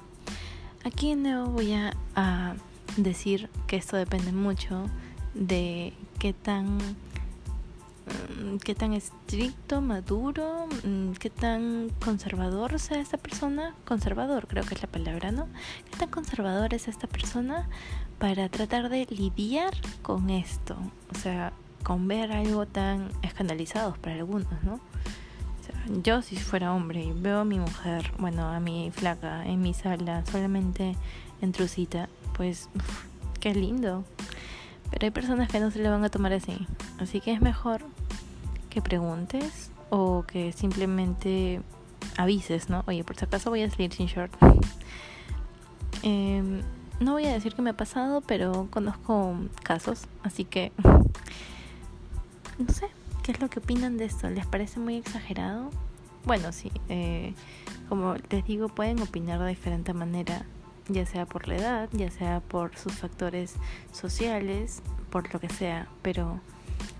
Aquí 0.87 1.15
no 1.15 1.47
voy 1.47 1.73
a, 1.73 2.55
decir 2.95 3.49
que 3.67 3.75
esto 3.75 3.97
depende 3.97 4.31
mucho 4.31 4.85
de 5.33 5.93
qué 6.17 6.31
tan 6.31 6.77
mm, 6.77 8.57
qué 8.63 8.73
tan 8.73 8.93
estricto, 8.93 9.81
maduro, 9.81 10.67
mm, 10.85 11.11
qué 11.19 11.29
tan 11.29 11.89
conservador 12.03 12.79
sea 12.79 13.01
esta 13.01 13.17
persona, 13.17 13.75
conservador 13.83 14.47
creo 14.47 14.63
que 14.63 14.75
es 14.75 14.81
la 14.81 14.87
palabra, 14.87 15.31
¿no? 15.33 15.49
¿Qué 15.91 15.97
tan 15.97 16.09
conservador 16.09 16.73
es 16.73 16.87
esta 16.87 17.07
persona 17.07 17.67
para 18.17 18.47
tratar 18.47 18.87
de 18.87 19.07
lidiar 19.09 19.73
con 20.01 20.29
esto? 20.29 20.77
O 21.11 21.15
sea, 21.15 21.51
con 21.83 22.07
ver 22.07 22.31
algo 22.31 22.65
tan 22.65 23.09
escandalizado 23.23 23.97
para 24.01 24.15
algunos, 24.15 24.63
¿no? 24.63 24.79
Yo 26.03 26.21
si 26.21 26.35
fuera 26.35 26.73
hombre 26.73 27.03
y 27.03 27.11
veo 27.11 27.39
a 27.39 27.45
mi 27.45 27.59
mujer, 27.59 28.11
bueno, 28.17 28.49
a 28.49 28.59
mi 28.59 28.91
flaca 28.91 29.45
en 29.45 29.61
mi 29.61 29.73
sala 29.73 30.25
solamente 30.25 30.95
en 31.41 31.51
trucita, 31.51 32.09
pues 32.35 32.69
qué 33.39 33.53
lindo. 33.53 34.03
Pero 34.91 35.05
hay 35.05 35.11
personas 35.11 35.49
que 35.49 35.59
no 35.59 35.71
se 35.71 35.79
le 35.79 35.89
van 35.89 36.03
a 36.03 36.09
tomar 36.09 36.33
así. 36.33 36.65
Así 36.99 37.19
que 37.19 37.33
es 37.33 37.41
mejor 37.41 37.81
que 38.69 38.81
preguntes 38.81 39.71
o 39.89 40.23
que 40.27 40.51
simplemente 40.53 41.61
avises, 42.17 42.69
¿no? 42.69 42.83
Oye, 42.87 43.03
por 43.03 43.17
si 43.17 43.25
acaso 43.25 43.49
voy 43.49 43.63
a 43.63 43.69
salir 43.69 43.93
sin 43.93 44.07
short. 44.07 44.31
Em, 46.03 46.61
no 46.99 47.13
voy 47.13 47.25
a 47.25 47.33
decir 47.33 47.53
que 47.53 47.61
me 47.61 47.71
ha 47.71 47.77
pasado, 47.77 48.21
pero 48.21 48.67
conozco 48.71 49.35
casos, 49.63 50.05
así 50.23 50.45
que 50.45 50.71
no 52.57 52.73
sé, 52.73 52.87
¿Qué 53.27 53.33
es 53.33 53.41
lo 53.41 53.49
que 53.49 53.59
opinan 53.59 53.97
de 53.97 54.05
esto? 54.05 54.29
¿Les 54.29 54.45
parece 54.45 54.79
muy 54.79 54.95
exagerado? 54.95 55.69
Bueno, 56.23 56.53
sí, 56.53 56.71
eh, 56.87 57.33
como 57.89 58.15
les 58.29 58.45
digo, 58.45 58.69
pueden 58.69 59.01
opinar 59.01 59.37
de 59.41 59.49
diferente 59.49 59.91
manera, 59.93 60.45
ya 60.87 61.05
sea 61.05 61.25
por 61.25 61.49
la 61.49 61.57
edad, 61.57 61.89
ya 61.91 62.09
sea 62.09 62.39
por 62.39 62.77
sus 62.77 62.93
factores 62.93 63.55
sociales, 63.91 64.81
por 65.09 65.33
lo 65.33 65.41
que 65.41 65.49
sea, 65.49 65.89
pero 66.01 66.39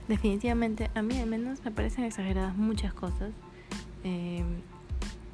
definitivamente 0.09 0.91
a 0.95 1.01
mí 1.01 1.17
al 1.17 1.29
menos 1.29 1.63
me 1.63 1.71
parecen 1.71 2.03
exageradas 2.03 2.57
muchas 2.57 2.93
cosas. 2.93 3.31
Eh, 4.03 4.43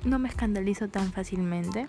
no 0.04 0.20
me 0.20 0.30
escandalizo 0.30 0.90
tan 0.90 1.12
fácilmente. 1.12 1.88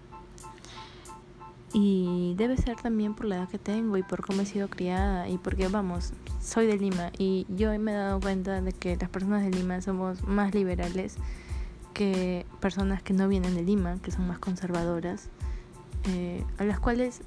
Y 1.75 2.33
debe 2.39 2.57
ser 2.57 2.77
también 2.77 3.15
por 3.15 3.27
la 3.27 3.37
edad 3.37 3.51
que 3.51 3.59
tengo 3.59 3.99
y 3.99 4.03
por 4.03 4.25
cómo 4.25 4.41
he 4.41 4.47
sido 4.47 4.71
criada 4.71 5.29
y 5.29 5.37
porque, 5.37 5.69
vamos, 5.69 6.15
soy 6.45 6.67
de 6.67 6.77
Lima 6.77 7.11
y 7.19 7.47
yo 7.49 7.77
me 7.79 7.93
he 7.93 7.95
dado 7.95 8.21
cuenta 8.21 8.61
de 8.61 8.73
que 8.73 8.97
las 8.97 9.09
personas 9.09 9.43
de 9.43 9.51
Lima 9.51 9.81
somos 9.81 10.23
más 10.25 10.55
liberales 10.55 11.17
que 11.95 12.45
personas 12.61 13.03
que 13.03 13.15
no 13.15 13.29
vienen 13.29 13.55
de 13.55 13.63
Lima, 13.63 13.99
que 14.03 14.11
son 14.11 14.27
más 14.27 14.39
conservadoras, 14.39 15.31
eh, 16.09 16.45
a 16.59 16.65
las 16.65 16.81
cuales 16.81 17.23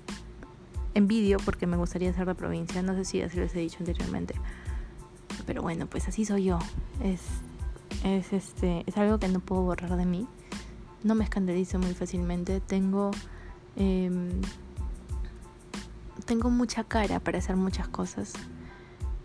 envidio 0.93 1.37
porque 1.43 1.67
me 1.67 1.77
gustaría 1.77 2.13
ser 2.13 2.27
de 2.27 2.35
provincia, 2.35 2.81
no 2.81 2.93
sé 2.93 3.05
si 3.05 3.21
así 3.21 3.37
les 3.37 3.55
he 3.55 3.59
dicho 3.59 3.77
anteriormente. 3.79 4.35
Pero 5.45 5.61
bueno, 5.61 5.87
pues 5.87 6.07
así 6.07 6.25
soy 6.25 6.45
yo. 6.45 6.59
Es, 7.03 7.21
es, 8.03 8.33
este, 8.33 8.83
es 8.85 8.97
algo 8.97 9.17
que 9.19 9.27
no 9.29 9.39
puedo 9.39 9.61
borrar 9.61 9.95
de 9.95 10.05
mí. 10.05 10.27
No 11.03 11.15
me 11.15 11.23
escandalizo 11.23 11.79
muy 11.79 11.93
fácilmente. 11.93 12.59
Tengo 12.59 13.11
Em, 13.77 14.41
tengo 16.25 16.49
mucha 16.49 16.83
cara 16.83 17.19
para 17.19 17.37
hacer 17.37 17.55
muchas 17.55 17.87
cosas. 17.87 18.33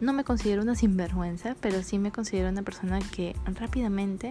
No 0.03 0.13
me 0.13 0.25
considero 0.25 0.63
una 0.63 0.75
sinvergüenza, 0.75 1.55
pero 1.61 1.81
sí 1.85 1.97
me 1.97 2.11
considero 2.11 2.49
una 2.49 2.63
persona 2.63 2.99
que 2.99 3.37
rápidamente 3.45 4.31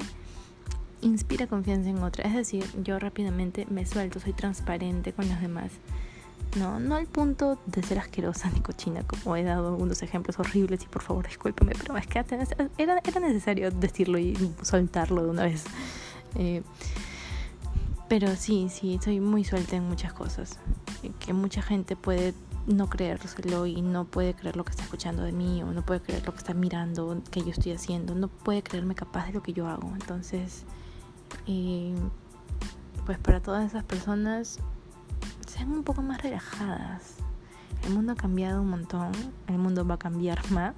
inspira 1.00 1.48
confianza 1.48 1.90
en 1.90 2.04
otra. 2.04 2.28
Es 2.28 2.36
decir, 2.36 2.66
yo 2.84 3.00
rápidamente 3.00 3.66
me 3.70 3.86
suelto, 3.86 4.20
soy 4.20 4.34
transparente 4.34 5.14
con 5.14 5.30
los 5.30 5.40
demás. 5.40 5.72
No, 6.58 6.82
no 6.82 6.96
al 6.96 7.08
punto 7.08 7.58
de 7.68 7.84
ser 7.84 8.00
asquerosa 8.00 8.50
ni 8.50 8.60
cochina, 8.60 9.04
como 9.04 9.38
he 9.38 9.44
dado 9.44 9.70
algunos 9.70 10.04
ejemplos 10.04 10.38
horribles 10.40 10.84
y 10.84 10.88
por 10.88 11.04
favor 11.04 11.26
discúlpame, 11.26 11.72
pero 11.78 11.96
es 11.96 12.06
que 12.06 12.20
era, 12.78 13.02
era 13.06 13.20
necesario 13.22 13.72
decirlo 13.72 14.20
y 14.20 14.36
soltarlo 14.64 15.24
de 15.24 15.30
una 15.30 15.44
vez. 15.44 15.64
Eh, 16.36 16.64
pero 18.10 18.36
sí, 18.36 18.68
sí, 18.70 19.00
soy 19.02 19.22
muy 19.22 19.46
suelta 19.46 19.78
en 19.78 19.84
muchas 19.84 20.12
cosas. 20.12 20.60
Que 21.26 21.32
mucha 21.32 21.62
gente 21.62 21.96
puede 21.96 22.34
no 22.68 22.88
creérselo 22.88 23.66
y 23.66 23.82
no 23.82 24.06
puede 24.06 24.34
creer 24.34 24.56
lo 24.56 24.64
que 24.64 24.72
está 24.72 24.84
escuchando 24.84 25.24
de 25.24 25.32
mí 25.32 25.64
o 25.64 25.72
no 25.72 25.84
puede 25.84 26.02
creer 26.02 26.26
lo 26.26 26.32
que 26.32 26.38
está 26.40 26.54
mirando 26.54 27.22
que 27.32 27.42
yo 27.42 27.50
estoy 27.50 27.72
haciendo, 27.72 28.16
no 28.16 28.28
puede 28.28 28.64
creerme 28.64 28.96
capaz 28.96 29.28
de 29.28 29.34
lo 29.34 29.44
que 29.44 29.54
yo 29.54 29.68
hago. 29.68 29.90
Entonces, 29.94 30.66
eh, 31.48 31.96
pues 33.06 33.18
para 33.18 33.42
todas 33.42 33.66
esas 33.66 33.84
personas 33.84 34.60
sean 35.48 35.72
un 35.72 35.84
poco 35.84 36.02
más 36.02 36.22
relajadas. 36.22 37.16
El 37.86 37.94
mundo 37.94 38.14
ha 38.14 38.16
cambiado 38.16 38.62
un 38.62 38.70
montón, 38.70 39.12
el 39.48 39.58
mundo 39.58 39.86
va 39.86 39.96
a 39.96 40.00
cambiar 40.00 40.40
más. 40.52 40.76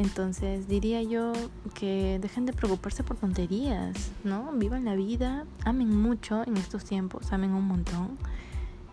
Entonces 0.00 0.66
diría 0.66 1.02
yo 1.02 1.34
que 1.74 2.18
dejen 2.22 2.46
de 2.46 2.54
preocuparse 2.54 3.04
por 3.04 3.18
tonterías, 3.18 4.12
¿no? 4.24 4.50
Vivan 4.52 4.86
la 4.86 4.94
vida, 4.94 5.44
amen 5.66 5.94
mucho 5.94 6.42
en 6.46 6.56
estos 6.56 6.86
tiempos, 6.86 7.30
amen 7.34 7.52
un 7.52 7.66
montón. 7.66 8.16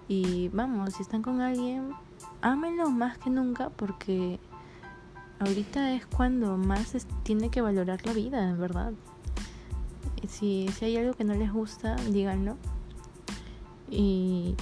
Y 0.08 0.50
vamos, 0.50 0.94
si 0.96 1.04
están 1.04 1.22
con 1.22 1.42
alguien, 1.42 1.92
ámenlo 2.42 2.90
más 2.90 3.18
que 3.18 3.30
nunca 3.30 3.70
porque 3.70 4.40
ahorita 5.40 5.94
es 5.94 6.06
cuando 6.06 6.58
más 6.58 6.96
tiene 7.24 7.50
que 7.50 7.62
valorar 7.62 8.06
la 8.06 8.14
vida, 8.14 8.50
en 8.50 8.60
verdad. 8.60 8.94
Si, 10.28 10.68
si 10.70 10.86
hay 10.86 10.98
algo 10.98 11.14
que 11.14 11.24
no 11.24 11.36
les 11.36 11.52
gusta, 11.52 11.96
díganlo 12.10 12.58
y 13.90 14.56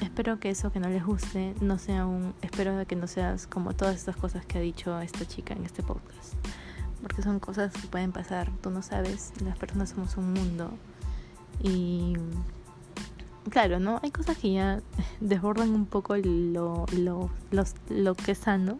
espero 0.00 0.38
que 0.38 0.50
eso 0.50 0.70
que 0.70 0.80
no 0.80 0.88
les 0.88 1.04
guste 1.04 1.54
no 1.60 1.78
sea 1.78 2.06
un... 2.06 2.34
Espero 2.42 2.86
que 2.86 2.96
no 2.96 3.06
seas 3.06 3.46
como 3.46 3.74
todas 3.74 3.96
estas 3.96 4.16
cosas 4.16 4.46
que 4.46 4.58
ha 4.58 4.60
dicho 4.60 4.98
esta 5.00 5.26
chica 5.26 5.54
en 5.54 5.64
este 5.64 5.82
podcast. 5.82 6.34
Porque 7.02 7.22
son 7.22 7.40
cosas 7.40 7.72
que 7.72 7.88
pueden 7.88 8.12
pasar, 8.12 8.50
tú 8.60 8.70
no 8.70 8.82
sabes, 8.82 9.32
las 9.42 9.58
personas 9.58 9.90
somos 9.90 10.16
un 10.16 10.32
mundo. 10.32 10.70
Y 11.62 12.14
claro, 13.50 13.80
¿no? 13.80 14.00
Hay 14.02 14.10
cosas 14.10 14.38
que 14.38 14.52
ya 14.52 14.80
desbordan 15.20 15.70
un 15.70 15.86
poco 15.86 16.16
lo, 16.16 16.86
lo, 16.96 17.30
lo 17.88 18.14
que 18.14 18.32
es 18.32 18.38
sano. 18.38 18.78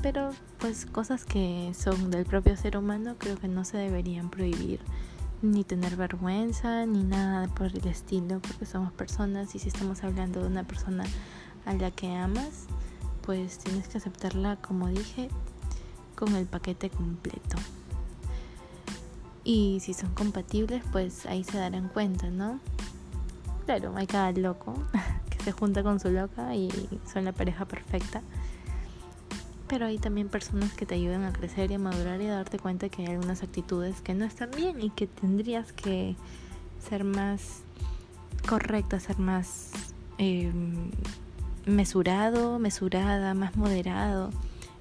Pero 0.00 0.30
pues 0.58 0.86
cosas 0.86 1.24
que 1.24 1.72
son 1.74 2.10
del 2.10 2.24
propio 2.24 2.56
ser 2.56 2.76
humano 2.76 3.16
creo 3.18 3.36
que 3.36 3.48
no 3.48 3.64
se 3.64 3.76
deberían 3.76 4.30
prohibir 4.30 4.80
ni 5.42 5.64
tener 5.64 5.96
vergüenza, 5.96 6.86
ni 6.86 7.02
nada 7.02 7.48
por 7.48 7.66
el 7.66 7.86
estilo, 7.86 8.40
porque 8.40 8.64
somos 8.64 8.92
personas 8.92 9.54
y 9.54 9.58
si 9.58 9.68
estamos 9.68 10.04
hablando 10.04 10.40
de 10.40 10.46
una 10.46 10.64
persona 10.64 11.04
a 11.66 11.74
la 11.74 11.90
que 11.90 12.14
amas, 12.14 12.66
pues 13.22 13.58
tienes 13.58 13.88
que 13.88 13.98
aceptarla, 13.98 14.56
como 14.56 14.88
dije, 14.88 15.28
con 16.14 16.34
el 16.36 16.46
paquete 16.46 16.90
completo. 16.90 17.56
Y 19.44 19.80
si 19.80 19.94
son 19.94 20.14
compatibles, 20.14 20.84
pues 20.92 21.26
ahí 21.26 21.42
se 21.42 21.58
darán 21.58 21.88
cuenta, 21.88 22.30
¿no? 22.30 22.60
Claro, 23.64 23.92
hay 23.96 24.06
cada 24.06 24.32
loco 24.32 24.74
que 25.30 25.42
se 25.42 25.52
junta 25.52 25.82
con 25.82 26.00
su 26.00 26.10
loca 26.10 26.54
y 26.54 26.70
son 27.12 27.24
la 27.24 27.32
pareja 27.32 27.64
perfecta 27.64 28.22
pero 29.72 29.86
hay 29.86 29.96
también 29.96 30.28
personas 30.28 30.70
que 30.74 30.84
te 30.84 30.96
ayudan 30.96 31.24
a 31.24 31.32
crecer 31.32 31.70
y 31.70 31.74
a 31.74 31.78
madurar 31.78 32.20
y 32.20 32.26
a 32.26 32.34
darte 32.34 32.58
cuenta 32.58 32.90
que 32.90 33.06
hay 33.06 33.08
algunas 33.08 33.42
actitudes 33.42 34.02
que 34.02 34.12
no 34.12 34.26
están 34.26 34.50
bien 34.50 34.82
y 34.82 34.90
que 34.90 35.06
tendrías 35.06 35.72
que 35.72 36.14
ser 36.78 37.04
más 37.04 37.62
correcta, 38.46 39.00
ser 39.00 39.18
más 39.18 39.70
em, 40.18 40.90
mesurado, 41.64 42.58
mesurada, 42.58 43.32
más 43.32 43.56
moderado 43.56 44.28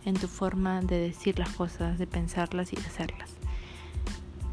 en 0.04 0.16
tu 0.16 0.28
forma 0.28 0.82
de 0.82 0.98
decir 0.98 1.40
las 1.40 1.52
cosas, 1.52 1.98
de 1.98 2.06
pensarlas 2.06 2.74
y 2.74 2.76
de 2.76 2.86
hacerlas. 2.86 3.30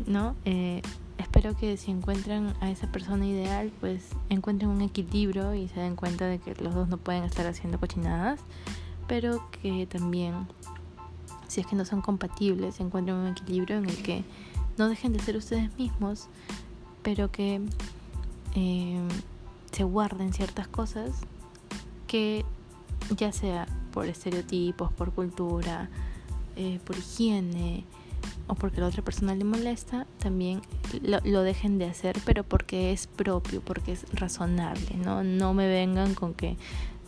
¿No? 0.06 0.37
Eh, 0.44 0.82
espero 1.19 1.57
que 1.57 1.77
si 1.77 1.91
encuentran 1.91 2.55
a 2.61 2.71
esa 2.71 2.91
persona 2.91 3.27
ideal, 3.27 3.71
pues 3.81 4.07
encuentren 4.31 4.71
un 4.71 4.81
equilibrio 4.81 5.55
y 5.55 5.69
se 5.69 5.81
den 5.81 5.97
cuenta 5.97 6.27
de 6.27 6.39
que 6.39 6.55
los 6.63 6.75
dos 6.75 6.89
no 6.89 6.97
pueden 6.97 7.25
estar 7.25 7.47
haciendo 7.47 7.79
cochinadas 7.79 8.41
pero 9.09 9.43
que 9.51 9.87
también, 9.87 10.47
si 11.49 11.63
es 11.63 11.67
que 11.67 11.75
no 11.75 11.85
son 11.85 12.03
compatibles, 12.03 12.79
encuentren 12.79 13.17
un 13.17 13.29
equilibrio 13.29 13.79
en 13.79 13.89
el 13.89 14.01
que 14.03 14.23
no 14.77 14.89
dejen 14.89 15.13
de 15.15 15.19
ser 15.19 15.37
ustedes 15.37 15.77
mismos, 15.77 16.29
pero 17.03 17.33
que 17.33 17.61
eh, 18.55 19.09
se 19.73 19.83
guarden 19.83 20.33
ciertas 20.33 20.69
cosas 20.69 21.11
que 22.07 22.45
ya 23.17 23.33
sea 23.33 23.67
por 23.93 24.07
estereotipos, 24.07 24.93
por 24.93 25.13
cultura, 25.13 25.89
eh, 26.55 26.79
por 26.85 26.97
higiene 26.97 27.85
o 28.49 28.55
porque 28.55 28.81
la 28.81 28.87
otra 28.88 29.02
persona 29.02 29.35
le 29.35 29.45
molesta, 29.45 30.07
también 30.19 30.62
lo, 31.02 31.21
lo, 31.25 31.43
dejen 31.43 31.78
de 31.78 31.87
hacer, 31.87 32.17
pero 32.25 32.43
porque 32.43 32.93
es 32.93 33.07
propio, 33.07 33.61
porque 33.61 33.93
es 33.93 34.07
razonable, 34.12 34.97
¿no? 34.97 35.23
No 35.23 35.55
me 35.55 35.69
vengan 35.69 36.14
con 36.14 36.35
que 36.35 36.57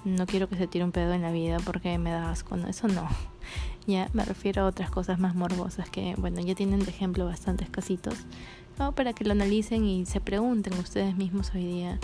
no 0.04 0.26
quiero 0.26 0.48
que 0.48 0.56
se 0.56 0.66
tire 0.66 0.84
un 0.84 0.92
pedo 0.92 1.12
en 1.12 1.22
la 1.22 1.32
vida 1.32 1.58
porque 1.64 1.98
me 1.98 2.10
da 2.10 2.30
asco, 2.30 2.56
no, 2.56 2.68
eso 2.68 2.88
no. 2.88 3.08
Ya 3.86 4.08
me 4.12 4.24
refiero 4.24 4.62
a 4.62 4.66
otras 4.66 4.90
cosas 4.90 5.18
más 5.18 5.34
morbosas 5.34 5.88
que, 5.88 6.14
bueno, 6.18 6.40
ya 6.40 6.54
tienen 6.54 6.80
de 6.80 6.90
ejemplo 6.90 7.24
bastantes 7.24 7.70
casitos, 7.70 8.14
¿no? 8.78 8.92
para 8.92 9.14
que 9.14 9.24
lo 9.24 9.32
analicen 9.32 9.84
y 9.84 10.06
se 10.06 10.20
pregunten 10.20 10.74
ustedes 10.74 11.16
mismos 11.16 11.50
hoy 11.54 11.64
día, 11.64 11.98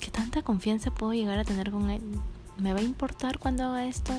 ¿qué 0.00 0.10
tanta 0.10 0.42
confianza 0.42 0.90
puedo 0.90 1.12
llegar 1.12 1.38
a 1.38 1.44
tener 1.44 1.70
con 1.70 1.90
él? 1.90 2.02
¿Me 2.56 2.72
va 2.72 2.80
a 2.80 2.82
importar 2.82 3.38
cuando 3.38 3.64
haga 3.64 3.86
esto? 3.86 4.14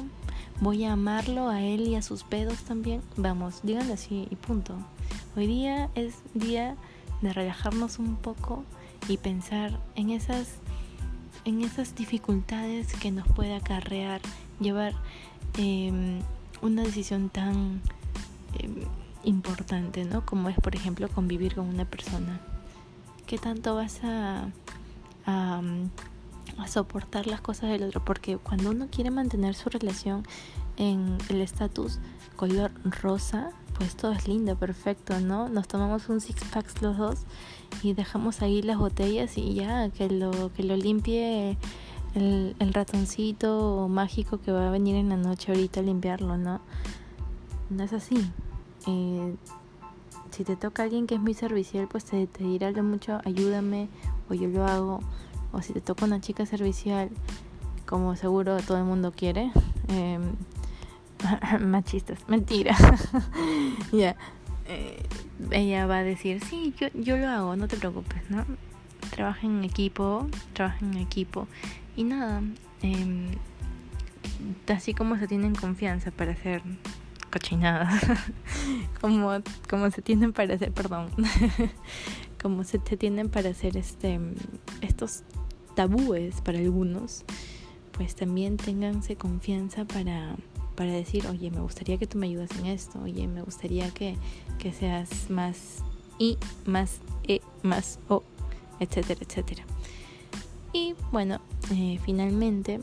¿Voy 0.61 0.85
a 0.85 0.93
amarlo 0.93 1.49
a 1.49 1.61
él 1.61 1.87
y 1.87 1.95
a 1.95 2.01
sus 2.01 2.23
pedos 2.23 2.59
también? 2.63 3.01
Vamos, 3.17 3.59
díganlo 3.63 3.93
así 3.93 4.27
y 4.29 4.35
punto. 4.35 4.75
Hoy 5.35 5.47
día 5.47 5.89
es 5.95 6.15
día 6.33 6.75
de 7.21 7.33
relajarnos 7.33 7.99
un 7.99 8.15
poco 8.15 8.63
y 9.07 9.17
pensar 9.17 9.79
en 9.95 10.09
esas 10.09 10.47
en 11.45 11.61
esas 11.61 11.95
dificultades 11.95 12.93
que 12.93 13.11
nos 13.11 13.27
puede 13.27 13.55
acarrear 13.55 14.21
llevar 14.59 14.93
em, 15.57 16.19
una 16.61 16.83
decisión 16.83 17.29
tan 17.29 17.81
em, 18.59 18.75
importante, 19.23 20.05
¿no? 20.05 20.25
Como 20.25 20.49
es, 20.49 20.55
por 20.57 20.75
ejemplo, 20.75 21.09
convivir 21.09 21.55
con 21.55 21.67
una 21.67 21.85
persona. 21.85 22.39
¿Qué 23.27 23.37
tanto 23.37 23.75
vas 23.75 24.03
a, 24.03 24.49
a, 25.25 25.61
a 26.57 26.67
soportar 26.67 27.27
las 27.27 27.41
cosas 27.41 27.69
del 27.69 27.83
otro? 27.83 28.03
Porque 28.03 28.37
cuando 28.37 28.71
uno 28.71 28.87
quiere 28.91 29.11
mantener 29.11 29.55
su 29.55 29.69
relación 29.69 30.23
en 30.77 31.17
el 31.29 31.41
estatus 31.41 31.99
color 32.35 32.71
rosa, 33.01 33.51
pues 33.77 33.95
todo 33.95 34.11
es 34.11 34.27
lindo, 34.27 34.55
perfecto, 34.55 35.19
¿no? 35.19 35.49
Nos 35.49 35.67
tomamos 35.67 36.09
un 36.09 36.21
six 36.21 36.43
packs 36.45 36.81
los 36.81 36.97
dos 36.97 37.19
y 37.83 37.93
dejamos 37.93 38.41
ahí 38.41 38.61
las 38.61 38.77
botellas 38.77 39.37
y 39.37 39.53
ya, 39.53 39.89
que 39.89 40.09
lo, 40.09 40.51
que 40.53 40.63
lo 40.63 40.75
limpie 40.75 41.57
el, 42.15 42.55
ratoncito 42.73 43.87
mágico 43.89 44.39
que 44.39 44.51
va 44.51 44.67
a 44.67 44.71
venir 44.71 44.95
en 44.95 45.09
la 45.09 45.17
noche 45.17 45.51
ahorita 45.51 45.81
a 45.81 45.83
limpiarlo, 45.83 46.37
¿no? 46.37 46.61
No 47.69 47.83
es 47.83 47.93
así. 47.93 48.15
Eh, 48.87 49.35
si 50.31 50.43
te 50.43 50.55
toca 50.55 50.83
alguien 50.83 51.07
que 51.07 51.15
es 51.15 51.21
muy 51.21 51.33
servicial, 51.33 51.87
pues 51.89 52.05
te, 52.05 52.27
te 52.27 52.43
dirá 52.43 52.71
lo 52.71 52.83
mucho, 52.83 53.19
ayúdame, 53.25 53.89
o 54.29 54.33
yo 54.33 54.47
lo 54.47 54.65
hago. 54.65 54.99
O 55.55 55.61
si 55.61 55.71
te 55.71 55.79
toca 55.79 56.03
una 56.03 56.19
chica 56.19 56.45
servicial, 56.45 57.09
como 57.85 58.17
seguro 58.17 58.57
todo 58.57 58.77
el 58.77 58.83
mundo 58.83 59.13
quiere, 59.15 59.53
eh, 59.87 60.19
machistas, 61.61 62.19
mentira. 62.27 62.75
ya. 63.93 64.17
Eh, 64.67 65.01
ella 65.51 65.85
va 65.85 65.99
a 65.99 66.03
decir, 66.03 66.43
sí, 66.43 66.73
yo, 66.77 66.87
yo 66.93 67.15
lo 67.15 67.29
hago, 67.29 67.55
no 67.55 67.69
te 67.69 67.77
preocupes, 67.77 68.29
¿no? 68.29 68.45
Trabaja 69.11 69.47
en 69.47 69.63
equipo, 69.63 70.27
trabaja 70.51 70.83
en 70.83 70.97
equipo. 70.97 71.47
Y 71.95 72.03
nada, 72.03 72.41
eh, 72.81 73.37
así 74.67 74.93
como 74.93 75.17
se 75.17 75.25
tienen 75.25 75.55
confianza 75.55 76.11
para 76.11 76.33
hacer 76.33 76.63
cochinadas, 77.31 78.01
como, 78.99 79.31
como 79.69 79.89
se 79.89 80.01
tienen 80.01 80.33
para 80.33 80.55
hacer, 80.55 80.73
perdón, 80.73 81.11
como 82.41 82.65
se, 82.65 82.81
se 82.83 82.97
tienen 82.97 83.29
para 83.29 83.51
hacer 83.51 83.77
este, 83.77 84.19
estos 84.81 85.23
tabúes 85.75 86.41
para 86.41 86.59
algunos, 86.59 87.23
pues 87.91 88.15
también 88.15 88.57
ténganse 88.57 89.15
confianza 89.15 89.85
para 89.85 90.35
para 90.75 90.91
decir, 90.91 91.25
oye, 91.27 91.49
me 91.51 91.61
gustaría 91.61 91.97
que 91.97 92.05
tú 92.05 92.17
me 92.17 92.27
ayudas 92.27 92.51
en 92.59 92.67
esto, 92.67 92.99
oye, 93.01 93.27
me 93.27 93.41
gustaría 93.41 93.89
que, 93.91 94.17
que 94.59 94.71
seas 94.73 95.29
más 95.29 95.83
I, 96.19 96.37
más 96.65 96.99
E, 97.27 97.41
más 97.63 97.99
O, 98.09 98.23
etcétera, 98.79 99.21
etcétera. 99.25 99.63
Y 100.73 100.93
bueno, 101.11 101.39
eh, 101.71 101.99
finalmente 102.03 102.81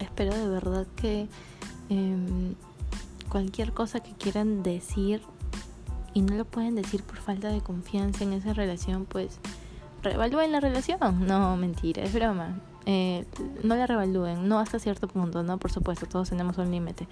espero 0.00 0.34
de 0.34 0.48
verdad 0.48 0.86
que 0.96 1.28
em, 1.88 2.54
cualquier 3.28 3.72
cosa 3.72 4.00
que 4.00 4.12
quieran 4.12 4.62
decir 4.62 5.22
y 6.14 6.22
no 6.22 6.34
lo 6.34 6.44
pueden 6.44 6.74
decir 6.74 7.02
por 7.04 7.18
falta 7.18 7.48
de 7.48 7.60
confianza 7.60 8.24
en 8.24 8.32
esa 8.32 8.52
relación, 8.52 9.06
pues 9.06 9.38
reevalúen 10.02 10.52
la 10.52 10.60
relación. 10.60 10.98
No, 11.26 11.56
mentira, 11.56 12.02
es 12.02 12.12
broma. 12.12 12.60
Eh, 12.86 13.24
no 13.62 13.76
la 13.76 13.86
revalúen, 13.86 14.48
no 14.48 14.58
hasta 14.58 14.78
cierto 14.78 15.08
punto, 15.08 15.42
¿no? 15.42 15.58
Por 15.58 15.70
supuesto, 15.70 16.06
todos 16.06 16.30
tenemos 16.30 16.58
un 16.58 16.70
límite. 16.70 17.06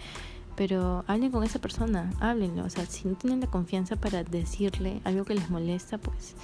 Pero 0.56 1.04
hablen 1.06 1.30
con 1.30 1.44
esa 1.44 1.59
persona, 1.59 2.12
háblenlo. 2.20 2.64
O 2.64 2.70
sea, 2.70 2.85
si 2.87 3.09
no 3.09 3.14
tienen 3.14 3.40
la 3.40 3.47
confianza 3.47 3.97
para 3.97 4.25
decirle 4.25 5.00
algo 5.04 5.25
que 5.25 5.35
les 5.35 5.49
molesta, 5.49 5.99
pues 5.99 6.35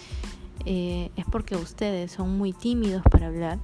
eh, 0.65 1.11
es 1.17 1.25
porque 1.31 1.57
ustedes 1.57 2.13
son 2.13 2.39
muy 2.39 2.53
tímidos 2.53 3.03
para 3.11 3.27
hablar 3.27 3.59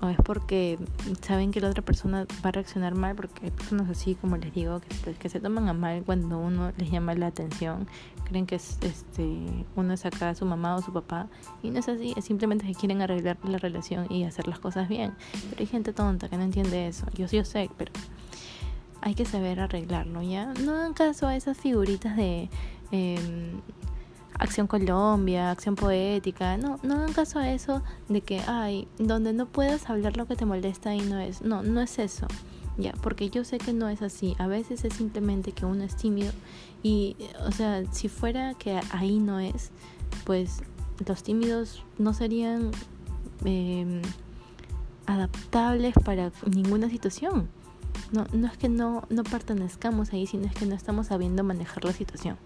o 0.00 0.08
es 0.08 0.16
porque 0.24 0.78
saben 1.20 1.50
que 1.50 1.60
la 1.60 1.68
otra 1.68 1.82
persona 1.82 2.26
va 2.44 2.48
a 2.48 2.52
reaccionar 2.52 2.94
mal, 2.94 3.14
porque 3.14 3.46
hay 3.46 3.50
personas 3.50 3.88
así, 3.90 4.14
como 4.14 4.36
les 4.36 4.52
digo, 4.54 4.80
que, 5.18 5.28
se 5.28 5.40
toman 5.40 5.68
a 5.68 5.74
mal 5.74 6.02
cuando 6.04 6.38
uno 6.38 6.72
les 6.78 6.90
llama 6.90 7.14
la 7.14 7.26
atención, 7.26 7.86
creen 8.24 8.46
que 8.46 8.54
es, 8.54 8.78
este, 8.82 9.36
uno 9.76 9.92
es 9.92 10.06
acá 10.06 10.34
su 10.34 10.46
mamá 10.46 10.76
o 10.76 10.82
su 10.82 10.92
papá, 10.92 11.28
y 11.62 11.70
no 11.70 11.78
es 11.78 11.88
así, 11.88 12.14
es 12.16 12.24
simplemente 12.24 12.66
que 12.66 12.74
quieren 12.74 13.02
arreglar 13.02 13.36
la 13.44 13.58
relación 13.58 14.06
y 14.10 14.24
hacer 14.24 14.48
las 14.48 14.58
cosas 14.58 14.88
bien. 14.88 15.14
Pero 15.50 15.60
hay 15.60 15.66
gente 15.66 15.92
tonta 15.92 16.28
que 16.28 16.36
no 16.36 16.44
entiende 16.44 16.88
eso, 16.88 17.06
yo, 17.14 17.26
yo 17.26 17.44
sé, 17.44 17.70
pero 17.76 17.92
hay 19.02 19.14
que 19.14 19.26
saber 19.26 19.60
arreglarlo, 19.60 20.22
¿ya? 20.22 20.52
No 20.64 20.74
hagan 20.74 20.94
caso 20.94 21.26
a 21.26 21.36
esas 21.36 21.58
figuritas 21.58 22.16
de... 22.16 22.48
Eh, 22.92 23.52
Acción 24.40 24.66
Colombia, 24.66 25.50
Acción 25.50 25.76
Poética, 25.76 26.56
no, 26.56 26.80
no 26.82 26.94
hagan 26.94 27.12
caso 27.12 27.38
a 27.38 27.50
eso 27.52 27.82
de 28.08 28.22
que, 28.22 28.40
ay, 28.46 28.88
donde 28.98 29.34
no 29.34 29.44
puedas 29.44 29.90
hablar 29.90 30.16
lo 30.16 30.26
que 30.26 30.34
te 30.34 30.46
molesta 30.46 30.94
y 30.94 31.02
no 31.02 31.20
es, 31.20 31.42
no, 31.42 31.62
no 31.62 31.82
es 31.82 31.98
eso, 31.98 32.26
ya, 32.78 32.92
porque 33.02 33.28
yo 33.28 33.44
sé 33.44 33.58
que 33.58 33.74
no 33.74 33.90
es 33.90 34.00
así, 34.00 34.34
a 34.38 34.46
veces 34.46 34.86
es 34.86 34.94
simplemente 34.94 35.52
que 35.52 35.66
uno 35.66 35.84
es 35.84 35.94
tímido 35.94 36.32
y, 36.82 37.16
o 37.46 37.52
sea, 37.52 37.84
si 37.92 38.08
fuera 38.08 38.54
que 38.54 38.80
ahí 38.92 39.18
no 39.18 39.40
es, 39.40 39.72
pues 40.24 40.62
los 41.06 41.22
tímidos 41.22 41.84
no 41.98 42.14
serían 42.14 42.70
em, 43.44 44.00
adaptables 45.04 45.92
para 46.02 46.32
ninguna 46.46 46.88
situación. 46.88 47.48
No, 48.12 48.26
no 48.32 48.46
es 48.48 48.56
que 48.56 48.68
no, 48.68 49.04
no 49.10 49.22
pertenezcamos 49.22 50.12
ahí, 50.12 50.26
sino 50.26 50.46
es 50.46 50.54
que 50.54 50.66
no 50.66 50.74
estamos 50.74 51.08
sabiendo 51.08 51.44
manejar 51.44 51.84
la 51.84 51.92
situación 51.92 52.38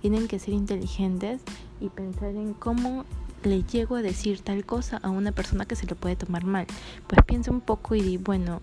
tienen 0.00 0.28
que 0.28 0.38
ser 0.38 0.54
inteligentes 0.54 1.40
y 1.80 1.88
pensar 1.88 2.30
en 2.30 2.54
cómo 2.54 3.04
le 3.44 3.62
llego 3.62 3.96
a 3.96 4.02
decir 4.02 4.40
tal 4.40 4.64
cosa 4.64 4.98
a 4.98 5.10
una 5.10 5.32
persona 5.32 5.64
que 5.64 5.76
se 5.76 5.86
lo 5.86 5.96
puede 5.96 6.16
tomar 6.16 6.44
mal. 6.44 6.66
Pues 7.06 7.22
piensa 7.24 7.50
un 7.50 7.60
poco 7.60 7.94
y 7.94 8.02
di, 8.02 8.16
bueno, 8.16 8.60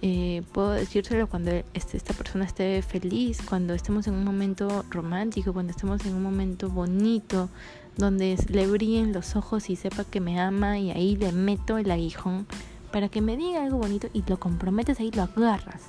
eh, 0.00 0.42
puedo 0.52 0.70
decírselo 0.70 1.26
cuando 1.26 1.50
este, 1.74 1.96
esta 1.96 2.14
persona 2.14 2.44
esté 2.44 2.82
feliz, 2.82 3.40
cuando 3.48 3.74
estemos 3.74 4.06
en 4.06 4.14
un 4.14 4.24
momento 4.24 4.84
romántico, 4.90 5.52
cuando 5.52 5.72
estemos 5.72 6.04
en 6.06 6.14
un 6.14 6.22
momento 6.22 6.70
bonito, 6.70 7.48
donde 7.96 8.38
le 8.48 8.66
brillen 8.68 9.12
los 9.12 9.34
ojos 9.34 9.70
y 9.70 9.76
sepa 9.76 10.04
que 10.04 10.20
me 10.20 10.40
ama 10.40 10.78
y 10.78 10.92
ahí 10.92 11.16
le 11.16 11.32
meto 11.32 11.78
el 11.78 11.90
aguijón 11.90 12.46
para 12.92 13.08
que 13.08 13.20
me 13.20 13.36
diga 13.36 13.64
algo 13.64 13.78
bonito 13.78 14.08
y 14.12 14.22
lo 14.28 14.38
comprometes 14.38 15.00
ahí, 15.00 15.10
lo 15.10 15.22
agarras. 15.22 15.82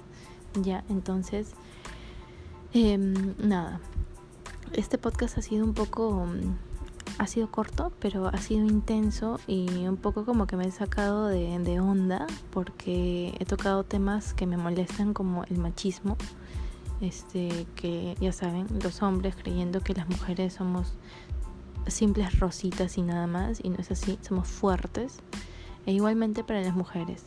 Ya, 0.63 0.83
entonces, 0.89 1.51
em, 2.73 3.35
nada, 3.37 3.79
este 4.73 4.97
podcast 4.97 5.37
ha 5.37 5.41
sido 5.41 5.65
un 5.65 5.73
poco 5.73 6.25
mm, 6.25 6.57
ha 7.17 7.27
sido 7.27 7.51
corto, 7.51 7.91
pero 7.99 8.27
ha 8.27 8.37
sido 8.37 8.65
intenso 8.65 9.39
y 9.45 9.67
un 9.87 9.97
poco 9.97 10.25
como 10.25 10.47
que 10.47 10.55
me 10.55 10.65
he 10.65 10.71
sacado 10.71 11.27
de, 11.27 11.59
de, 11.59 11.79
onda 11.79 12.27
porque 12.51 13.35
he 13.39 13.45
tocado 13.45 13.83
temas 13.83 14.33
que 14.33 14.45
me 14.45 14.57
molestan 14.57 15.13
como 15.13 15.43
el 15.45 15.57
machismo, 15.57 16.17
este 17.01 17.67
que 17.75 18.15
ya 18.21 18.31
saben, 18.31 18.67
los 18.81 19.01
hombres 19.01 19.35
creyendo 19.35 19.81
que 19.81 19.93
las 19.93 20.07
mujeres 20.07 20.53
somos 20.53 20.93
simples 21.87 22.39
rositas 22.39 22.97
y 22.97 23.01
nada 23.01 23.27
más 23.27 23.59
y 23.63 23.69
no 23.69 23.77
es 23.77 23.91
así, 23.91 24.17
somos 24.21 24.47
fuertes 24.47 25.19
e 25.85 25.91
igualmente 25.91 26.43
para 26.43 26.61
las 26.61 26.75
mujeres. 26.75 27.25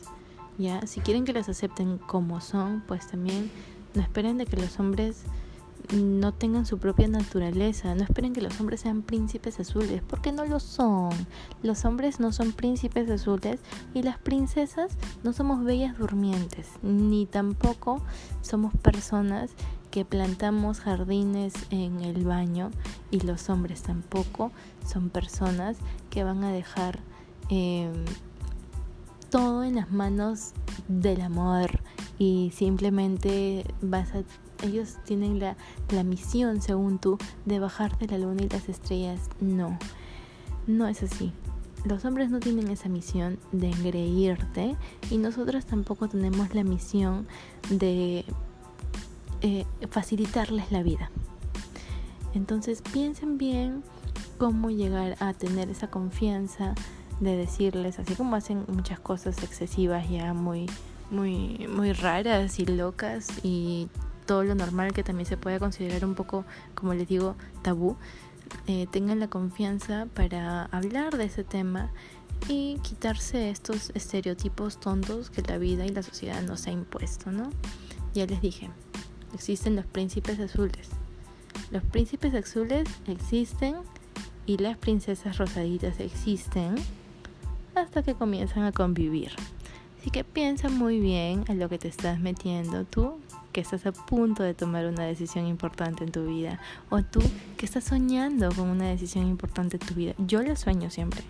Ya, 0.57 0.85
si 0.85 1.01
quieren 1.01 1.25
que 1.25 1.33
las 1.33 1.49
acepten 1.49 1.97
como 1.97 2.39
son, 2.39 2.83
pues 2.87 3.07
también 3.07 3.51
no 3.95 4.01
esperen 4.01 4.37
de 4.37 4.45
que 4.45 4.57
los 4.57 4.79
hombres 4.79 5.23
no 5.91 6.33
tengan 6.33 6.65
su 6.65 6.77
propia 6.77 7.07
naturaleza. 7.07 7.93
No 7.95 8.03
esperen 8.03 8.33
que 8.33 8.41
los 8.41 8.59
hombres 8.59 8.81
sean 8.81 9.01
príncipes 9.01 9.59
azules, 9.59 10.01
porque 10.07 10.31
no 10.31 10.45
lo 10.45 10.59
son. 10.59 11.11
Los 11.61 11.85
hombres 11.85 12.19
no 12.19 12.31
son 12.31 12.51
príncipes 12.51 13.09
azules 13.09 13.59
y 13.93 14.03
las 14.03 14.17
princesas 14.17 14.97
no 15.23 15.33
somos 15.33 15.63
bellas 15.63 15.97
durmientes, 15.97 16.69
ni 16.81 17.25
tampoco 17.25 18.01
somos 18.41 18.73
personas 18.77 19.51
que 19.91 20.05
plantamos 20.05 20.79
jardines 20.79 21.53
en 21.69 22.01
el 22.01 22.25
baño 22.25 22.71
y 23.11 23.19
los 23.19 23.49
hombres 23.49 23.83
tampoco 23.83 24.51
son 24.87 25.09
personas 25.09 25.77
que 26.09 26.23
van 26.23 26.43
a 26.43 26.51
dejar 26.51 26.99
em, 27.49 27.93
todo 29.29 29.63
en 29.63 29.75
las 29.75 29.91
manos 29.91 30.53
del 30.87 31.21
amor 31.21 31.79
y 32.17 32.51
simplemente 32.55 33.65
vas 33.81 34.15
a 34.15 34.23
ellos 34.63 34.97
tienen 35.05 35.39
la, 35.39 35.55
la 35.89 36.03
misión, 36.03 36.61
según 36.61 36.99
tú, 36.99 37.17
de 37.45 37.59
bajarte 37.59 38.07
la 38.07 38.17
luna 38.17 38.43
y 38.43 38.49
las 38.49 38.69
estrellas. 38.69 39.29
No, 39.39 39.77
no 40.67 40.87
es 40.87 41.03
así. 41.03 41.31
Los 41.85 42.05
hombres 42.05 42.29
no 42.29 42.39
tienen 42.39 42.69
esa 42.69 42.87
misión 42.87 43.39
de 43.51 43.69
engreírte 43.69 44.77
y 45.11 45.17
nosotros 45.17 45.65
tampoco 45.65 46.07
tenemos 46.07 46.55
la 46.55 46.63
misión 46.63 47.27
de 47.69 48.23
eh, 49.41 49.65
facilitarles 49.89 50.71
la 50.71 50.81
vida. 50.81 51.11
Entonces 52.33 52.81
piensen 52.81 53.37
bien 53.37 53.83
cómo 54.37 54.69
llegar 54.69 55.17
a 55.19 55.33
tener 55.33 55.69
esa 55.69 55.87
confianza 55.89 56.73
de 57.19 57.35
decirles, 57.35 57.99
así 57.99 58.15
como 58.15 58.35
hacen 58.35 58.65
muchas 58.67 58.99
cosas 58.99 59.43
excesivas 59.43 60.09
ya 60.09 60.33
muy, 60.33 60.67
muy, 61.11 61.67
muy 61.67 61.93
raras 61.93 62.59
y 62.59 62.65
locas 62.65 63.27
y 63.43 63.89
todo 64.25 64.43
lo 64.43 64.55
normal 64.55 64.93
que 64.93 65.03
también 65.03 65.27
se 65.27 65.37
puede 65.37 65.59
considerar 65.59 66.05
un 66.05 66.15
poco, 66.15 66.45
como 66.75 66.93
les 66.93 67.07
digo, 67.07 67.35
tabú, 67.61 67.97
eh, 68.67 68.87
tengan 68.91 69.19
la 69.19 69.27
confianza 69.27 70.07
para 70.13 70.65
hablar 70.65 71.17
de 71.17 71.25
ese 71.25 71.43
tema 71.43 71.91
y 72.47 72.77
quitarse 72.83 73.49
estos 73.49 73.91
estereotipos 73.95 74.79
tontos 74.79 75.29
que 75.29 75.41
la 75.41 75.57
vida 75.57 75.85
y 75.85 75.89
la 75.89 76.03
sociedad 76.03 76.41
nos 76.41 76.67
ha 76.67 76.71
impuesto, 76.71 77.31
¿no? 77.31 77.49
Ya 78.13 78.25
les 78.25 78.41
dije, 78.41 78.69
existen 79.33 79.75
los 79.75 79.85
príncipes 79.85 80.39
azules. 80.39 80.89
Los 81.71 81.83
príncipes 81.83 82.33
azules 82.33 82.87
existen 83.07 83.75
y 84.45 84.57
las 84.57 84.77
princesas 84.77 85.37
rosaditas 85.37 85.99
existen 85.99 86.75
hasta 87.75 88.03
que 88.03 88.13
comienzan 88.13 88.63
a 88.63 88.71
convivir. 88.71 89.31
Así 89.99 90.11
que 90.11 90.23
piensa 90.23 90.69
muy 90.69 90.99
bien 90.99 91.45
en 91.47 91.59
lo 91.59 91.69
que 91.69 91.79
te 91.79 91.87
estás 91.87 92.19
metiendo 92.19 92.83
tú 92.83 93.19
que 93.53 93.61
estás 93.61 93.85
a 93.85 93.91
punto 93.93 94.43
de 94.43 94.53
tomar 94.53 94.85
una 94.87 95.05
decisión 95.05 95.47
importante 95.47 96.03
en 96.03 96.11
tu 96.11 96.25
vida 96.25 96.59
o 96.89 97.01
tú 97.03 97.21
que 97.55 97.65
estás 97.65 97.85
soñando 97.85 98.49
con 98.51 98.67
una 98.67 98.89
decisión 98.89 99.27
importante 99.27 99.77
en 99.77 99.87
tu 99.87 99.93
vida. 99.93 100.13
Yo 100.17 100.41
la 100.41 100.55
sueño 100.55 100.89
siempre. 100.89 101.23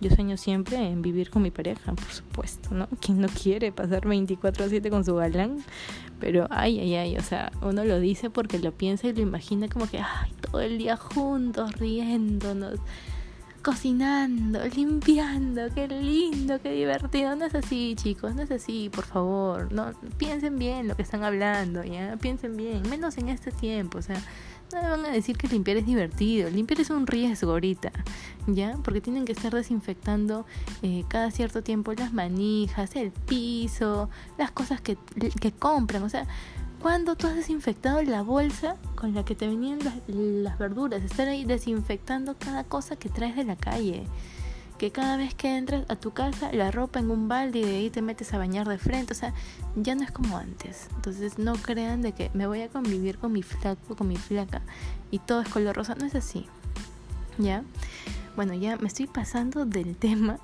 Yo 0.00 0.10
sueño 0.10 0.36
siempre 0.36 0.76
en 0.76 1.02
vivir 1.02 1.30
con 1.30 1.42
mi 1.42 1.50
pareja, 1.50 1.92
por 1.94 2.10
supuesto, 2.10 2.74
¿no? 2.74 2.88
¿Quién 3.00 3.20
no 3.20 3.28
quiere 3.28 3.72
pasar 3.72 4.06
24 4.06 4.64
a 4.64 4.68
7 4.68 4.90
con 4.90 5.04
su 5.04 5.14
galán? 5.14 5.64
Pero 6.20 6.48
ay, 6.50 6.80
ay, 6.80 6.94
ay, 6.96 7.16
o 7.16 7.22
sea, 7.22 7.52
uno 7.62 7.84
lo 7.84 8.00
dice 8.00 8.28
porque 8.28 8.58
lo 8.58 8.72
piensa 8.72 9.06
y 9.06 9.12
lo 9.12 9.20
imagina 9.20 9.68
como 9.68 9.88
que, 9.88 9.98
ay, 9.98 10.32
todo 10.40 10.60
el 10.60 10.78
día 10.78 10.96
juntos, 10.96 11.72
riéndonos 11.74 12.80
cocinando, 13.62 14.60
limpiando, 14.74 15.62
qué 15.74 15.88
lindo, 15.88 16.60
qué 16.60 16.72
divertido. 16.72 17.36
No 17.36 17.44
es 17.44 17.54
así, 17.54 17.94
chicos, 17.96 18.34
no 18.34 18.42
es 18.42 18.50
así, 18.50 18.90
por 18.90 19.04
favor. 19.04 19.72
No 19.72 19.92
piensen 20.16 20.58
bien 20.58 20.88
lo 20.88 20.96
que 20.96 21.02
están 21.02 21.24
hablando, 21.24 21.84
ya, 21.84 22.16
piensen 22.20 22.56
bien, 22.56 22.88
menos 22.88 23.18
en 23.18 23.28
este 23.28 23.50
tiempo, 23.50 23.98
o 23.98 24.02
sea, 24.02 24.20
no 24.72 24.82
me 24.82 24.88
van 24.90 25.06
a 25.06 25.10
decir 25.10 25.36
que 25.36 25.48
limpiar 25.48 25.78
es 25.78 25.86
divertido, 25.86 26.50
limpiar 26.50 26.80
es 26.80 26.90
un 26.90 27.06
riesgo 27.06 27.52
ahorita, 27.52 27.90
¿ya? 28.46 28.76
Porque 28.84 29.00
tienen 29.00 29.24
que 29.24 29.32
estar 29.32 29.54
desinfectando 29.54 30.44
eh, 30.82 31.04
cada 31.08 31.30
cierto 31.30 31.62
tiempo 31.62 31.92
las 31.94 32.12
manijas, 32.12 32.94
el 32.96 33.10
piso, 33.10 34.10
las 34.36 34.50
cosas 34.50 34.80
que, 34.80 34.98
que 35.40 35.52
compran, 35.52 36.02
o 36.02 36.08
sea, 36.08 36.26
cuando 36.80 37.16
tú 37.16 37.26
has 37.26 37.34
desinfectado 37.34 38.02
la 38.02 38.22
bolsa 38.22 38.76
con 38.94 39.14
la 39.14 39.24
que 39.24 39.34
te 39.34 39.48
venían 39.48 39.78
las, 40.06 40.58
verduras, 40.58 41.02
estar 41.02 41.28
ahí 41.28 41.44
desinfectando 41.44 42.36
cada 42.38 42.64
cosa 42.64 42.96
que 42.96 43.08
traes 43.08 43.36
de 43.36 43.44
la 43.44 43.56
calle. 43.56 44.04
Que 44.78 44.92
cada 44.92 45.16
vez 45.16 45.34
que 45.34 45.56
entras 45.56 45.84
a 45.88 45.96
tu 45.96 46.12
casa, 46.12 46.52
la 46.52 46.70
ropa 46.70 47.00
en 47.00 47.10
un 47.10 47.26
balde 47.26 47.58
y 47.58 47.64
de 47.64 47.76
ahí 47.76 47.90
te 47.90 48.00
metes 48.00 48.32
a 48.32 48.38
bañar 48.38 48.68
de 48.68 48.78
frente. 48.78 49.12
O 49.12 49.16
sea, 49.16 49.34
ya 49.74 49.96
no 49.96 50.04
es 50.04 50.12
como 50.12 50.38
antes. 50.38 50.88
Entonces 50.94 51.36
no 51.36 51.54
crean 51.54 52.00
de 52.00 52.12
que 52.12 52.30
me 52.32 52.46
voy 52.46 52.62
a 52.62 52.68
convivir 52.68 53.18
con 53.18 53.32
mi 53.32 53.42
flaco, 53.42 53.96
con 53.96 54.06
mi 54.06 54.16
flaca 54.16 54.62
y 55.10 55.18
todo 55.18 55.40
es 55.40 55.48
color 55.48 55.74
rosa. 55.74 55.96
No 55.96 56.06
es 56.06 56.14
así. 56.14 56.46
¿Ya? 57.38 57.64
Bueno, 58.36 58.54
ya 58.54 58.76
me 58.76 58.86
estoy 58.86 59.08
pasando 59.08 59.66
del 59.66 59.96
tema. 59.98 60.38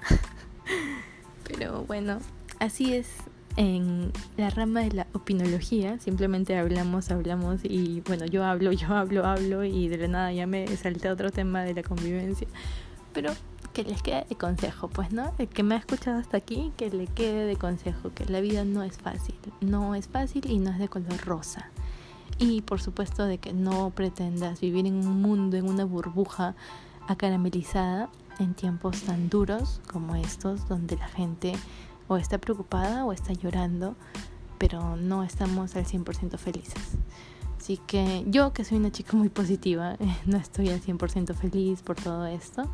Pero 1.45 1.85
bueno, 1.85 2.19
así 2.59 2.93
es 2.93 3.07
en 3.57 4.13
la 4.37 4.51
rama 4.51 4.81
de 4.81 4.93
la 4.93 5.07
opinología. 5.13 5.99
Simplemente 6.01 6.57
hablamos, 6.57 7.11
hablamos 7.11 7.61
y 7.65 8.03
bueno, 8.07 8.27
yo 8.27 8.45
hablo, 8.45 8.73
yo 8.73 8.89
hablo, 8.89 9.25
hablo 9.27 9.65
y 9.65 9.89
de 9.89 9.99
la 9.99 10.09
nada 10.09 10.33
ya 10.33 10.47
me 10.47 10.67
salté 10.77 11.11
otro 11.11 11.31
tema 11.31 11.63
de 11.63 11.75
la 11.75 11.83
convivencia. 11.83 12.49
Pero 13.13 13.33
que 13.73 13.85
les 13.85 14.03
quede 14.03 14.25
de 14.29 14.37
consejo, 14.37 14.89
pues, 14.89 15.13
¿no? 15.13 15.33
El 15.39 15.49
que 15.49 15.63
me 15.63 15.75
ha 15.75 15.79
escuchado 15.79 16.19
hasta 16.19 16.37
aquí, 16.37 16.73
que 16.77 16.91
le 16.91 17.07
quede 17.07 17.45
de 17.45 17.57
consejo, 17.57 18.13
que 18.15 18.25
la 18.27 18.41
vida 18.41 18.65
no 18.65 18.83
es 18.83 18.99
fácil, 18.99 19.35
no 19.61 19.95
es 19.95 20.07
fácil 20.07 20.49
y 20.49 20.59
no 20.59 20.71
es 20.71 20.79
de 20.79 20.89
color 20.89 21.19
rosa. 21.25 21.71
Y 22.39 22.63
por 22.63 22.81
supuesto 22.81 23.25
de 23.27 23.39
que 23.39 23.53
no 23.53 23.91
pretendas 23.91 24.61
vivir 24.61 24.87
en 24.87 25.07
un 25.07 25.21
mundo, 25.21 25.57
en 25.57 25.69
una 25.69 25.85
burbuja 25.85 26.55
acaramelizada 27.09 28.09
en 28.39 28.55
tiempos 28.55 29.03
tan 29.03 29.29
duros 29.29 29.81
como 29.93 30.17
estos, 30.17 30.69
donde 30.69 30.97
la 30.97 31.09
gente 31.09 31.55
o 32.09 32.17
está 32.17 32.39
preocupada 32.39 33.05
o 33.05 33.13
está 33.13 33.33
llorando, 33.33 33.97
pero 34.59 34.97
no 34.97 35.23
estamos 35.23 35.77
al 35.77 35.85
100% 35.85 36.39
felices. 36.39 36.97
Así 37.59 37.79
que 37.87 38.25
yo, 38.27 38.53
que 38.53 38.65
soy 38.65 38.79
una 38.79 38.93
chica 38.93 39.17
muy 39.17 39.29
positiva, 39.29 39.97
no 40.27 40.37
estoy 40.37 40.69
al 40.69 40.81
100% 40.81 41.35
feliz 41.35 41.83
por 41.83 41.97
todo 41.97 42.27
esto. 42.27 42.65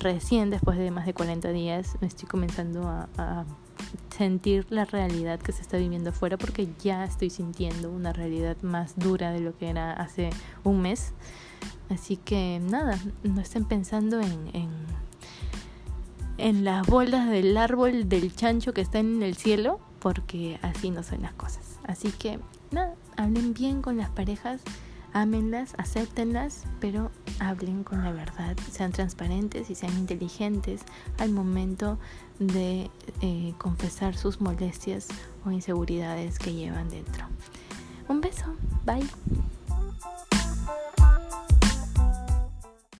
Recién, 0.00 0.48
después 0.48 0.78
de 0.78 0.90
más 0.90 1.04
de 1.04 1.12
40 1.12 1.50
días, 1.50 1.96
me 2.00 2.06
estoy 2.06 2.26
comenzando 2.26 2.88
a, 2.88 3.08
a 3.18 3.44
sentir 4.16 4.66
la 4.70 4.84
realidad 4.84 5.40
que 5.40 5.52
se 5.52 5.62
está 5.62 5.76
viviendo 5.76 6.10
afuera 6.10 6.38
porque 6.38 6.68
ya 6.82 7.04
estoy 7.04 7.30
sintiendo 7.30 7.90
una 7.90 8.12
realidad 8.12 8.56
más 8.62 8.96
dura 8.96 9.32
de 9.32 9.40
lo 9.40 9.56
que 9.58 9.68
era 9.68 9.92
hace 9.92 10.30
un 10.62 10.80
mes. 10.80 11.12
Así 11.90 12.16
que 12.16 12.60
nada, 12.62 12.98
no 13.22 13.40
estén 13.40 13.64
pensando 13.64 14.20
en, 14.20 14.50
en, 14.54 14.70
en 16.38 16.64
las 16.64 16.86
bolas 16.86 17.28
del 17.28 17.56
árbol 17.56 18.08
del 18.08 18.34
chancho 18.34 18.72
que 18.72 18.80
está 18.80 18.98
en 18.98 19.22
el 19.22 19.36
cielo 19.36 19.80
porque 20.00 20.58
así 20.62 20.90
no 20.90 21.02
son 21.02 21.22
las 21.22 21.32
cosas. 21.34 21.78
Así 21.86 22.10
que 22.10 22.38
nada, 22.70 22.94
hablen 23.16 23.54
bien 23.54 23.82
con 23.82 23.96
las 23.96 24.10
parejas 24.10 24.60
ámenlas, 25.14 25.74
acéptenlas, 25.78 26.64
pero 26.80 27.10
hablen 27.38 27.84
con 27.84 28.02
la 28.02 28.12
verdad, 28.12 28.56
sean 28.70 28.92
transparentes 28.92 29.70
y 29.70 29.74
sean 29.74 29.96
inteligentes 29.96 30.82
al 31.18 31.30
momento 31.30 31.98
de 32.38 32.90
eh, 33.22 33.54
confesar 33.56 34.16
sus 34.16 34.40
molestias 34.40 35.08
o 35.46 35.52
inseguridades 35.52 36.38
que 36.38 36.52
llevan 36.52 36.90
dentro. 36.90 37.26
Un 38.08 38.20
beso, 38.20 38.54
bye. 38.84 39.08